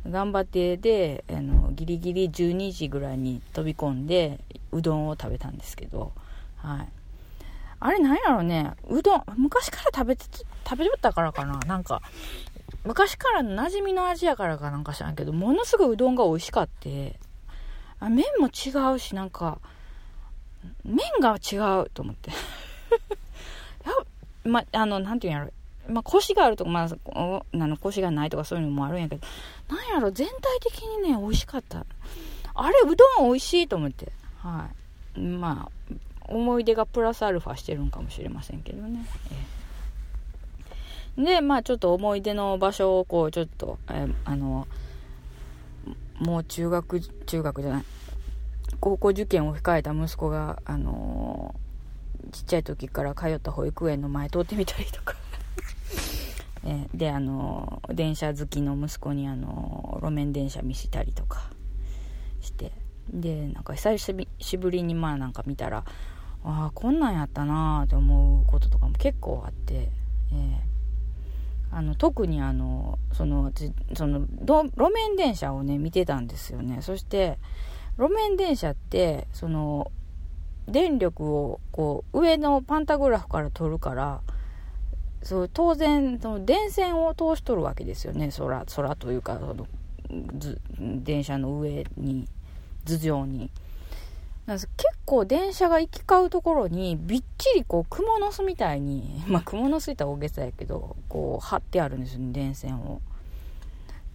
[0.08, 4.40] 頑張ってで、あの、ギリギリ12時ぐらいに飛び込んで、
[4.72, 6.12] うどんを食べたんですけど、
[6.58, 6.88] はい。
[7.82, 10.26] あれなんやろうね、うどん、昔から食べて、
[10.68, 12.02] 食べとったからかななんか、
[12.84, 17.20] 昔からの馴染みの味やからかなんか知らんけど、ものすごいうどんが美味しかって、
[18.02, 19.60] 麺も違うし、なんか、
[20.84, 22.32] 麺が違うと思って。
[24.50, 25.52] ま、あの、なんていうんやろ。
[25.88, 29.22] まあ、腰があるとか、まあ、あの腰がないとかそういうのもあるんやけど、
[29.70, 31.86] なんやろ、全体的にね、美味しかった。
[32.54, 34.12] あれ、うどん美味しいと思って。
[34.38, 34.70] は
[35.18, 35.20] い。
[35.20, 35.94] まあ、
[36.28, 39.06] 思い出がプラスアルファしてるんかもしれませんけどね。
[41.18, 44.68] で、まあ、ちょっと思い出の場所を、こう、ちょっと、えー、あの、
[46.20, 47.84] もう中学、中学じゃない、
[48.80, 51.69] 高校受験を控えた息子が、あのー、
[52.32, 55.16] ちっちゃい時から通った保育園の前通ってみたりとか。
[56.64, 61.50] え、 で、あの、電車好きの息子に、あの路面電車見せたりとか
[62.42, 62.72] して、
[63.12, 63.98] で、なんか久
[64.40, 65.84] しぶりにまあなんか見たら、
[66.44, 69.92] ああ、こんなんやったなーって思うこととかも結構あって、
[70.32, 70.70] えー
[71.72, 73.52] あの特にあのその
[73.94, 76.82] その路面電車をね見てたんですよね。
[76.82, 77.38] そして
[77.98, 79.92] 路面電車ってその
[80.70, 84.22] 電力をこう上のパンタグラフから取るから
[85.24, 88.30] そう当然その電線を通しとるわけですよね。
[88.36, 89.68] 空空というかその
[90.72, 92.28] 電車の上に
[92.86, 93.52] 頭上に。
[94.48, 94.68] 結
[95.06, 103.02] 構電車が行き交うところにびっちりこう蜘蛛の巣みたいに まあ蜘蛛の巣いったら大げさやけどこう貼ってあるんですよね電線を。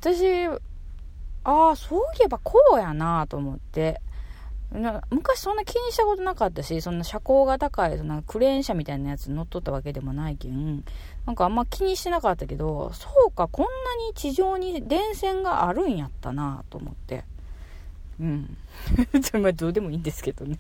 [0.01, 0.47] 私
[1.45, 4.01] ああそういえばこうやなと思って。
[5.11, 10.85] 昔そんな気にしたことなかったしそんな車高が高いそんクレーン車みたいなやつ乗っとったわけでもないけん
[11.27, 13.70] なんかあんま気にしてなかったけどそうかこんな
[14.09, 17.25] に地上に電線があるんやったなと思って
[18.20, 18.57] うん。
[19.43, 20.59] まあどうでもいいんですけどね。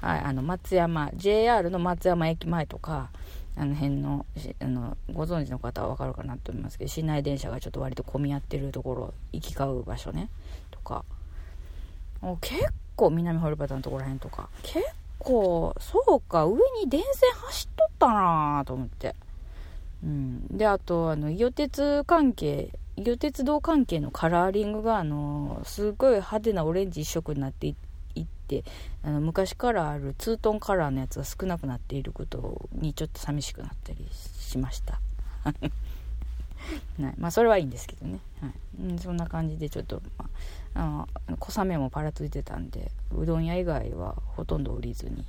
[0.00, 3.10] はい、あの、松山、JR の松山駅前とか、
[3.56, 4.26] あの辺の、
[4.60, 10.30] あの、ご存知の方はわかるかなと思いますけど、市内電車がちょっと割と混み合ってるところ、行き交う場所ね、
[10.70, 11.04] とか。
[12.40, 12.60] 結
[13.00, 14.84] 構、南堀端のところらへんとか、結
[15.18, 19.14] 構、そうか、上に電線走っとったなと思って。
[20.04, 20.46] うん。
[20.56, 27.90] で、あと、あの、伊予鉄関係、伊予鉄道関係のカラーリングが、あのー、すごい派手なオレンジ一色になっていって
[28.50, 28.64] て
[29.04, 35.00] あの昔からあるツートンカラーのやつが少なくなっていることにちょっと寂しくなったりしました。
[35.44, 38.52] はい、まあそれはいいんですけどね、はい。
[38.82, 40.28] うん、そんな感じでちょっと、まあ、
[40.74, 41.06] あ
[41.38, 45.24] 小雨もぱらついてたんでうどん屋以外はほとんど降りずに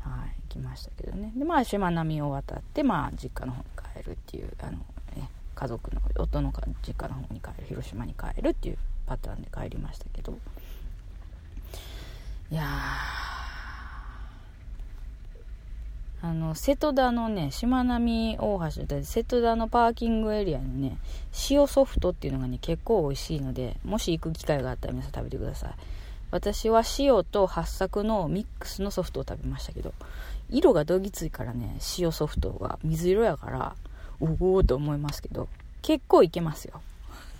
[0.00, 1.32] はい来ましたけどね。
[1.36, 3.64] でまあ島並みを渡ってまあ実家の方に
[4.02, 4.72] 帰るっていうあの、
[5.16, 6.52] ね、家族の夫の
[6.86, 10.38] 実家の方に帰る広島に帰るっていうパターンで帰りましたけど。
[12.50, 12.64] いや
[16.20, 20.98] あの瀬戸田のねしまなみ大橋で瀬戸田のパーキングエリアにね
[21.50, 25.70] 塩ソフトっていうのがね結構美味しいのでもし行く機会があったら皆さん食べてください。
[26.30, 29.94] 私は塩と八作のミックスのソフトを食べましたけど
[30.50, 33.74] 色がどぎついからね塩ソフトが水色やから
[34.20, 35.48] おおと思いますけど
[35.80, 36.82] 結構いけますよ。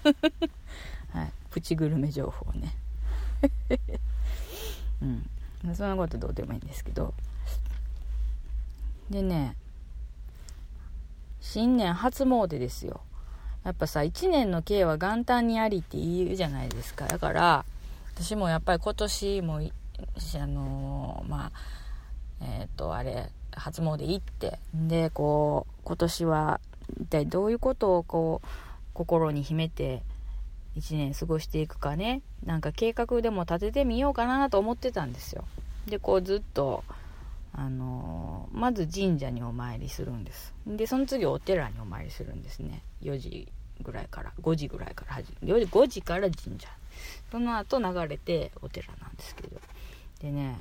[1.12, 1.32] はい。
[1.50, 2.74] プチグルメ情報ね。
[5.02, 5.74] うん。
[5.74, 7.12] そんなことどうでもいいんですけど。
[9.10, 9.56] でね
[11.40, 13.00] 新年初詣ですよ。
[13.64, 17.06] やっぱさ1年の計は元旦にありって言うじゃないですか。
[17.06, 17.64] だから
[18.14, 21.52] 私もやっぱり今年もあのー、まあ
[22.40, 26.60] えっ、ー、とあれ初詣行ってでこう今年は
[27.00, 28.46] 一体どういうことをこう
[28.94, 30.02] 心に秘めて
[30.76, 32.22] 1年過ごしていくかね。
[32.44, 35.44] なんか計画でも立ててみようかなと思ってたんですよ。
[35.86, 36.84] でこうずっと
[37.52, 40.54] あの、まず神社にお参りするんです。
[40.66, 42.82] でその次お寺にお参りするんですね。
[43.02, 43.48] 4時
[43.82, 46.68] ぐらいから5時ぐらいから始め4時5時から神社。
[47.30, 49.60] その後流れてお寺なんですけど。
[50.20, 50.58] でね、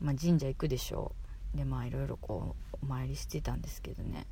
[0.00, 1.12] まあ、神社行くでしょ
[1.54, 1.56] う。
[1.56, 4.26] でまあいろいろこうお参りしてたんですけどね。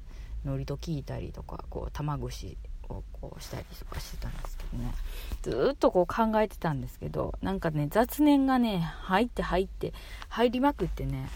[0.45, 2.59] 祝詞聞いたりとかこう玉串
[2.89, 4.95] をこうしたりとかしてたんですけどね。
[5.43, 9.93] ずっとこう考えてたんですけどなんかね雑念がね入って入って
[10.29, 11.29] 入りまくってね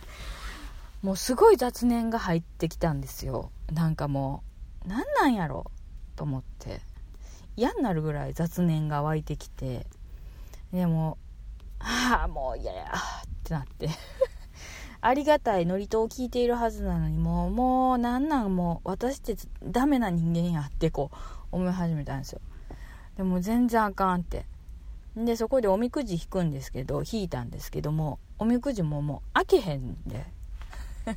[1.02, 3.50] もうすごい雑念が入ってきたんですよ。
[3.72, 4.42] なんかも
[4.84, 5.70] う何なんやろ？
[6.16, 6.80] と思って。
[7.56, 9.86] 嫌になるぐらい雑念が湧いてきて。
[10.72, 11.18] でも
[11.78, 13.88] ああもう嫌やってなって。
[15.02, 21.16] ありがたい祝詞を聞いているはずなのにもうもうなんなんもう私ってダメな人間やってこう
[21.52, 22.40] 思い始めたんですよ。
[23.16, 24.44] でも全然あかんって。
[25.16, 30.26] でそこでおみくじ引くんですけど引いたんですけどもおみくじももう開けへんで。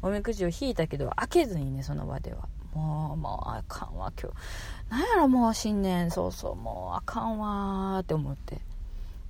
[0.00, 2.48] おみくじを引いたけど開けずにねその場では。
[2.72, 4.90] もうもうあかんわ今日。
[4.90, 8.60] なんやろもう新年そうそうもうあかんわって思って。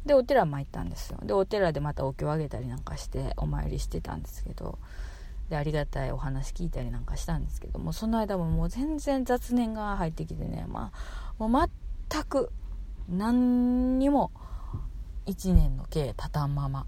[0.07, 1.18] でお寺参ったんですよ。
[1.22, 4.78] でお寺でまたお経をあげたりなんかしてお参りしてたんですけど
[5.48, 10.92] でありがたいお話聞いたりなんかしたんですけどもその間ももう全然雑念が入ってきてねま
[11.38, 11.70] あもう
[12.11, 12.50] 全く
[13.09, 14.32] 何にも
[15.26, 16.84] 1年の計立たんまま、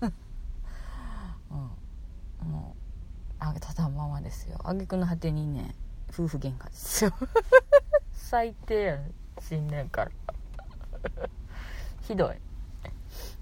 [1.50, 1.54] う
[2.44, 4.60] ん、もうあ立たんままですよ。
[4.62, 5.74] 挙句の果てにね
[6.10, 7.12] 夫婦喧嘩ですよ。
[8.12, 10.10] 最低やん新年から。
[12.02, 12.36] ひどい。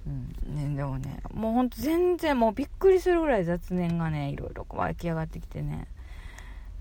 [0.06, 5.88] うんね、でもね、もうほんと全然もうびっくりするぐらい雑念がね、いろいろ湧き上がってきてね、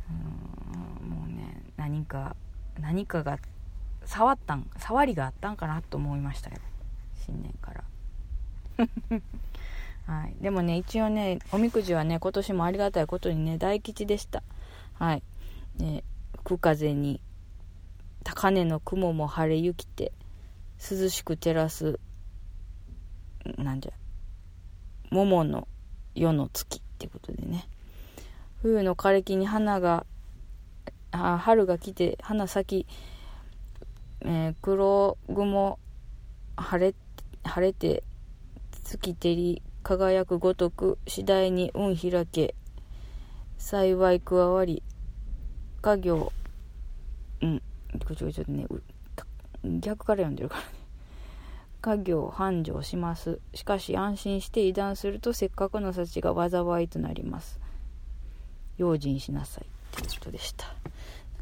[0.09, 2.35] うん、もうね、何か、
[2.79, 3.37] 何かが、
[4.05, 6.57] 触ったん、触りがあったんかなと思いましたよ。
[7.25, 7.83] 新年から。
[10.07, 10.35] はい。
[10.41, 14.41] でもね、一応ね、おみくじはね、今年もありがたいことにね、大吉でした。
[14.93, 15.23] はい。
[15.77, 16.03] ね、
[16.37, 17.21] 吹く風に、
[18.23, 20.13] 高根の雲も晴れゆきて、
[20.79, 21.99] 涼しく照らす
[23.57, 23.91] なんじゃ
[25.11, 25.67] 桃の
[26.15, 27.67] 夜の月ってことでね。
[28.61, 30.05] 冬の枯れ木に花が
[31.11, 32.87] あ春が来て花咲き、
[34.21, 35.79] えー、黒雲
[36.57, 36.95] 晴れ
[37.43, 38.03] 晴れて
[38.83, 42.53] 月照り輝くごとく次第に運開け
[43.57, 44.83] 幸い加わり
[45.81, 46.33] 家業
[47.41, 47.61] うん
[48.05, 48.67] こちょちょっとね
[49.63, 50.67] 逆から読んでるからね。
[51.81, 53.39] 家業繁盛します。
[53.53, 57.59] しかし安心して油断するとせっかくの幸が災いとなります。
[58.77, 60.65] 用心しなさいっていうことでした。
[60.65, 60.73] なん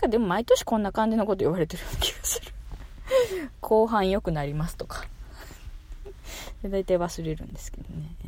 [0.01, 2.53] かでも毎年こんな感じのこと言われてるような気がする。
[3.61, 5.05] 後半良くなりますとか
[6.61, 6.69] で。
[6.69, 8.15] 大体忘れるんですけどね。
[8.25, 8.27] え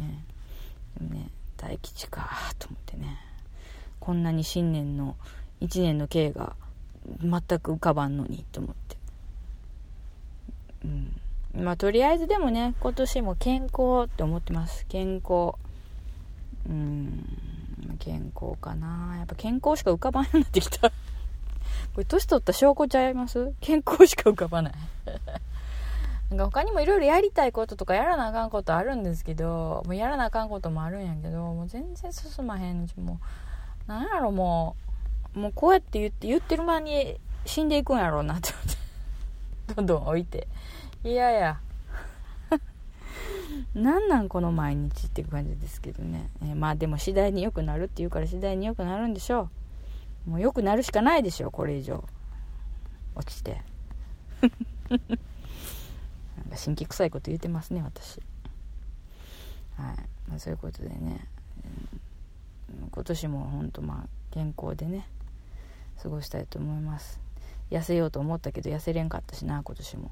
[1.04, 3.18] ー、でもね、大吉かと思ってね。
[4.00, 5.16] こんなに新年の
[5.62, 6.56] 1年の経が
[7.22, 8.99] 全く浮かばんのにと思って。
[10.84, 11.20] うん。
[11.64, 14.86] まあ、とりあえずでもね、今年も健康って思ってます。
[14.88, 15.54] 健康。
[16.68, 17.26] うん。
[18.00, 19.16] 健康かな。
[19.18, 20.90] やっぱ健康しか浮かばんようになってきた。
[20.90, 20.94] こ
[21.98, 23.54] れ、年取った証拠ちゃいます？
[23.62, 24.74] 健康しか浮かばない。
[26.30, 33.20] なんか他にもいろいろやりたいこととかやらなあかんことあるんですけど、もうやらなあかんこともあるんやけど、もう全然進まへんし、も
[33.88, 34.76] う、なんやろも
[35.36, 38.64] う、もうこうやって言って、言ってる間に死んでいくんやろうなって思っ
[39.68, 39.74] て。
[39.74, 40.48] どんどん置いて。
[41.04, 41.62] いやや。
[43.74, 46.30] なんなんこの毎日っていう感じですけどね。
[46.42, 49.50] えー、まあでも次第に良くなるって言うから次第に良くなるんでしょ
[50.28, 50.30] う。
[50.32, 52.04] もう良くなるしかないでしょう、これ以上。
[53.16, 53.62] 落ちて。
[54.90, 55.00] なん
[56.50, 58.22] か新規臭いこと言ってますね、私。
[59.78, 59.96] はい。
[60.28, 61.28] まあ、そういうことでね、
[62.92, 65.08] 今年も本当まあ健康でね、
[66.02, 67.22] 過ごしたいと思います。
[67.72, 70.12] 痩せようと思ったけど痩せれんかったしな、今年も。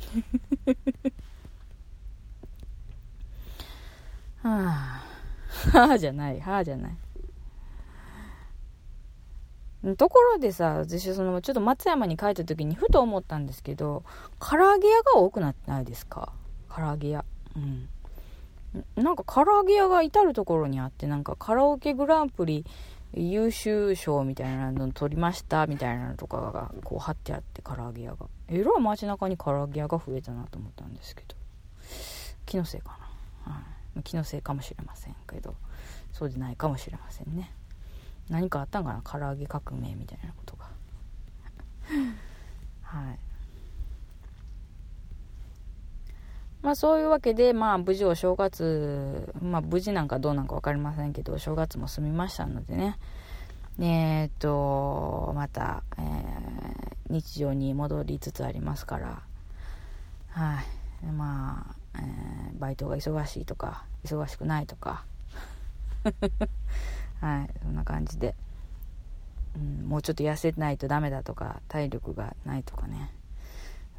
[4.42, 5.02] は
[5.72, 6.96] あ、はあじゃない、はあじゃない。
[9.96, 14.02] ところでさ、私その、ちょっと松山に帰った時にふと思ったんですけど、
[14.40, 16.32] 唐揚げ屋が多くなってないですか？
[16.74, 17.24] 唐揚げ屋。
[17.56, 17.88] うん。
[18.96, 22.64] なんか唐揚げ屋が至る所にあって、なんかカラオケグランプリ
[23.16, 28.26] 優秀賞みたいなの取りましたみたいなのとかがこう貼ってあって唐揚げ屋が。
[28.48, 31.36] えらい街中に唐揚げ屋が増えたなと思ったんですけど。
[32.46, 32.98] 気のせいか
[33.46, 33.52] な。
[33.52, 33.74] はい。
[34.02, 35.54] 気のせいかもしれませんけど
[36.12, 37.52] そうでないかもしれませんね
[38.28, 39.02] 何かあったんかな？
[39.04, 40.66] 唐揚げ革命みたいなことが
[42.82, 43.18] はい
[46.64, 52.96] まあそういうわけでまあ無事お正月まあ無事なんかどうなんか分かりませんけどお正月も済みましたのでね。
[53.78, 59.22] えー、っとまた、えー、日常に戻りつつありますから。
[60.30, 60.62] は
[61.02, 61.06] い。
[61.06, 65.04] まあえー、バイトが忙しいとか忙しくないとか。
[67.20, 67.50] はい。
[67.62, 68.34] そんな感じで、
[69.54, 73.12] うん、もうちょっと痩せないとダメだとか体力がないとかね。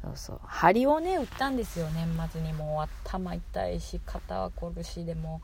[0.06, 0.40] そうそう。
[0.44, 1.88] 針をね打ったんですよ。
[1.90, 5.40] 年末にもう頭痛いし肩は凝るしでも。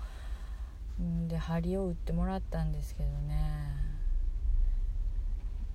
[1.00, 3.72] んで針を打ってもらったんですけどね。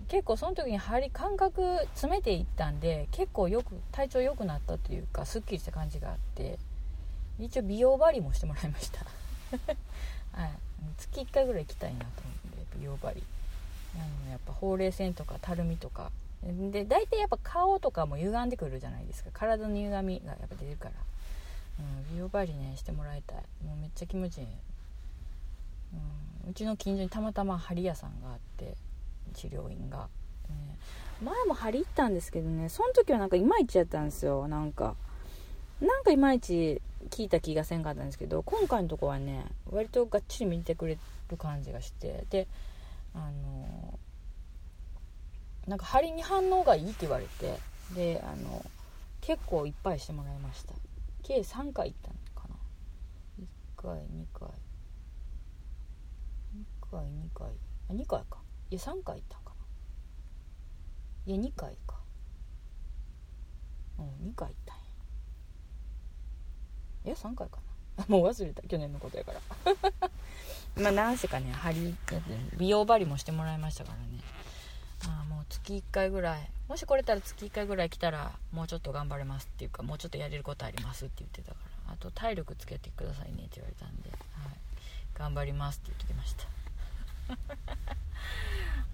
[0.07, 6.57] 結構その時に針感覚詰めていったんで結構よく体調良くなったというかすっきりした感じがあって
[7.39, 9.01] 一応美容針もしてもらいました。
[10.31, 10.51] はい。
[10.97, 13.23] 月1回ぐらい行きたいなと思って美容針。
[13.95, 16.11] あのやっぱほうれい線とかたるみとか
[16.43, 19.31] で大体やっぱ顔とかも歪んでくるじゃないですか。
[19.33, 20.91] 体の歪みがやっぱ出るから、
[21.79, 23.38] うん、美容針ねしてもらいたい。
[23.65, 24.45] もうめっちゃ気持ちいい、
[26.45, 28.75] うん、うちの近所にたまたま針屋さんがあって
[29.33, 30.07] 治療院が、
[30.49, 30.77] ね、
[31.21, 34.47] 前も針行ったんですけどねその時はなんかいまいちやったんですよ。
[34.47, 34.95] なんか
[35.81, 40.97] なんかいまいち聞いた気がせんかったんですけど今回のとこはね割とがっちり見てくれ
[41.29, 42.25] る感じがして。
[42.29, 42.47] で
[43.13, 43.99] あの
[45.68, 47.59] なんか針に反応がいいって言われて
[47.93, 48.65] であの
[49.22, 50.74] 結構いっぱいしてもらいました。
[51.24, 52.55] 計3回行ったのかな。
[53.43, 53.45] 1
[53.76, 54.47] 回2回。
[56.55, 57.47] 2回2回。
[57.89, 58.39] あ2回か。
[58.70, 59.51] いや3回行ったんか
[61.28, 61.34] な。
[61.34, 61.97] いや2回か。
[63.99, 64.84] うん2回行ったんや。
[67.05, 67.59] いや3回か
[67.97, 68.05] な。
[68.07, 68.61] もう忘れた。
[68.63, 69.41] 去年のことやから。
[70.82, 71.97] まあ何せかね針
[72.57, 74.36] 美容針もしてもらいましたからね。
[75.50, 84.20] 月1回ぐらいもし来れたら月1回ぐらい来たらもうちょっと頑張れますっていうかもうちょっとやれることありますって言ってたからあと体力つけてくださいねって言われたんで、はい、
[85.14, 86.48] 頑張りますって言ってきました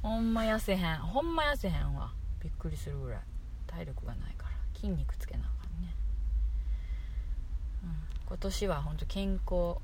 [0.03, 0.97] ほんま痩せへん。
[0.97, 2.11] ほんま痩せへんわ。
[2.41, 3.19] びっくりするぐらい。
[3.67, 4.53] 体力がないから。
[4.75, 5.93] 筋肉つけなあかんね、
[7.83, 7.89] うん、
[8.27, 9.77] 今年は本当健康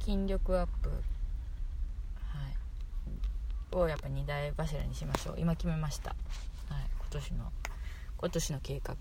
[0.00, 0.90] 筋力アップ
[3.72, 6.18] をやっぱ2大柱にしましょう今決めましたはい
[6.98, 7.52] 今年の
[8.18, 8.96] 今年の計画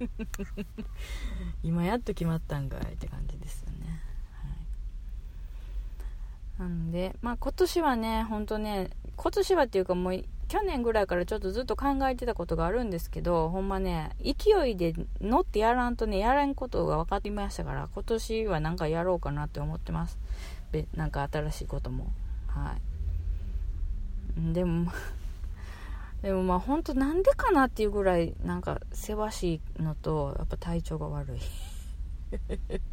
[1.62, 3.84] 今やっと決まったんかいって感じですよね
[6.58, 20.18] なんで、まあ今年はね、ほんとね、今年はっていうかもう去年ぐらいからちょっとずっと考えてたことがあるんですけど、ほんまね、勢いで乗ってやらんとね、やらんことが分かってましたから、今年はなんかやろうかなって思ってます。
[20.70, 22.12] で、なんか新しいことも。
[22.46, 22.93] はい。
[24.36, 24.92] でも、
[26.22, 31.40] でもまあ本当なんでかなっていうぐらいなんかせわしいのと、やっぱ体調が悪い。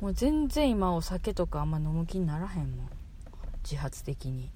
[0.00, 2.90] もう全然今お酒とかあんま飲む気にならへんもん。
[3.62, 4.50] 自発的に。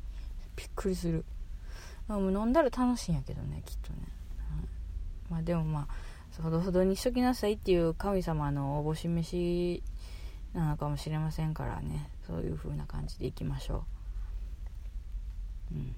[0.57, 1.25] びっくりする。
[2.09, 3.99] も飲んだら楽しいんやけどねきっとね、
[5.29, 9.83] うん、まあでもまあほどほどにしときなさいっていう神様のおぼし飯
[10.53, 12.11] なのかもしれませんからね。
[12.27, 13.94] そういう風な感じでいきましょう。
[15.75, 15.95] うん。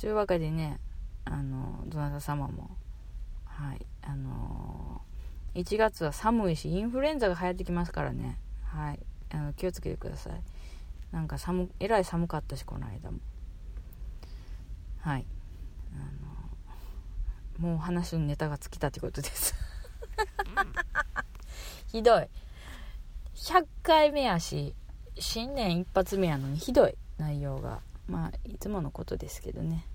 [0.00, 0.80] というわけでね
[1.24, 2.76] あのどなた様も、
[3.46, 8.38] はいあのー、1月は寒いしインフルエンザが流行ってきますからね。
[8.64, 9.00] はい
[9.32, 10.42] あの気をつけてください。
[11.12, 13.18] なんか寒えらい寒かったしこの間も。
[15.00, 15.26] はい
[15.94, 19.54] あのもう話のネタが尽きたってことです。
[21.86, 22.28] ひどい。
[23.34, 24.74] 100回目やし
[25.18, 27.80] 新年一発目やのにひどい内容が。
[28.08, 29.86] まあいつものことですけどね。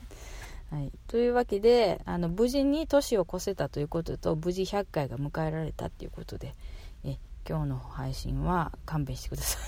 [0.70, 6.54] はい、というわけであの無事に年を越せたということと無事100回が迎えられたっていうことで
[7.04, 9.62] え今日の配信は勘弁してください。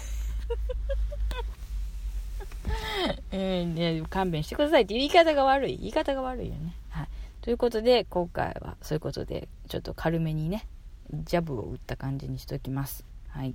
[3.33, 5.77] え ー、ね、勘弁してくださいって言い方が悪い。
[5.77, 7.09] 言い方が悪いよね、はい、
[7.43, 10.67] ということで今回はそういうことでちょっと軽めにね
[11.13, 13.05] ジャブを打った感じにしときます。
[13.29, 13.55] はい。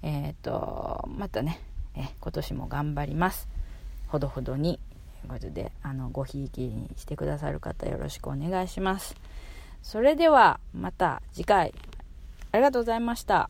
[0.00, 1.60] えっ、ー、とまたね
[1.94, 3.48] え今年も頑張ります
[4.08, 4.78] ほどほどに
[5.22, 9.14] ということで、あの、ごひいきにしてくださる方よろしくお願いします。
[9.82, 11.74] それでは、また次回、
[12.50, 13.48] ありがとうございました。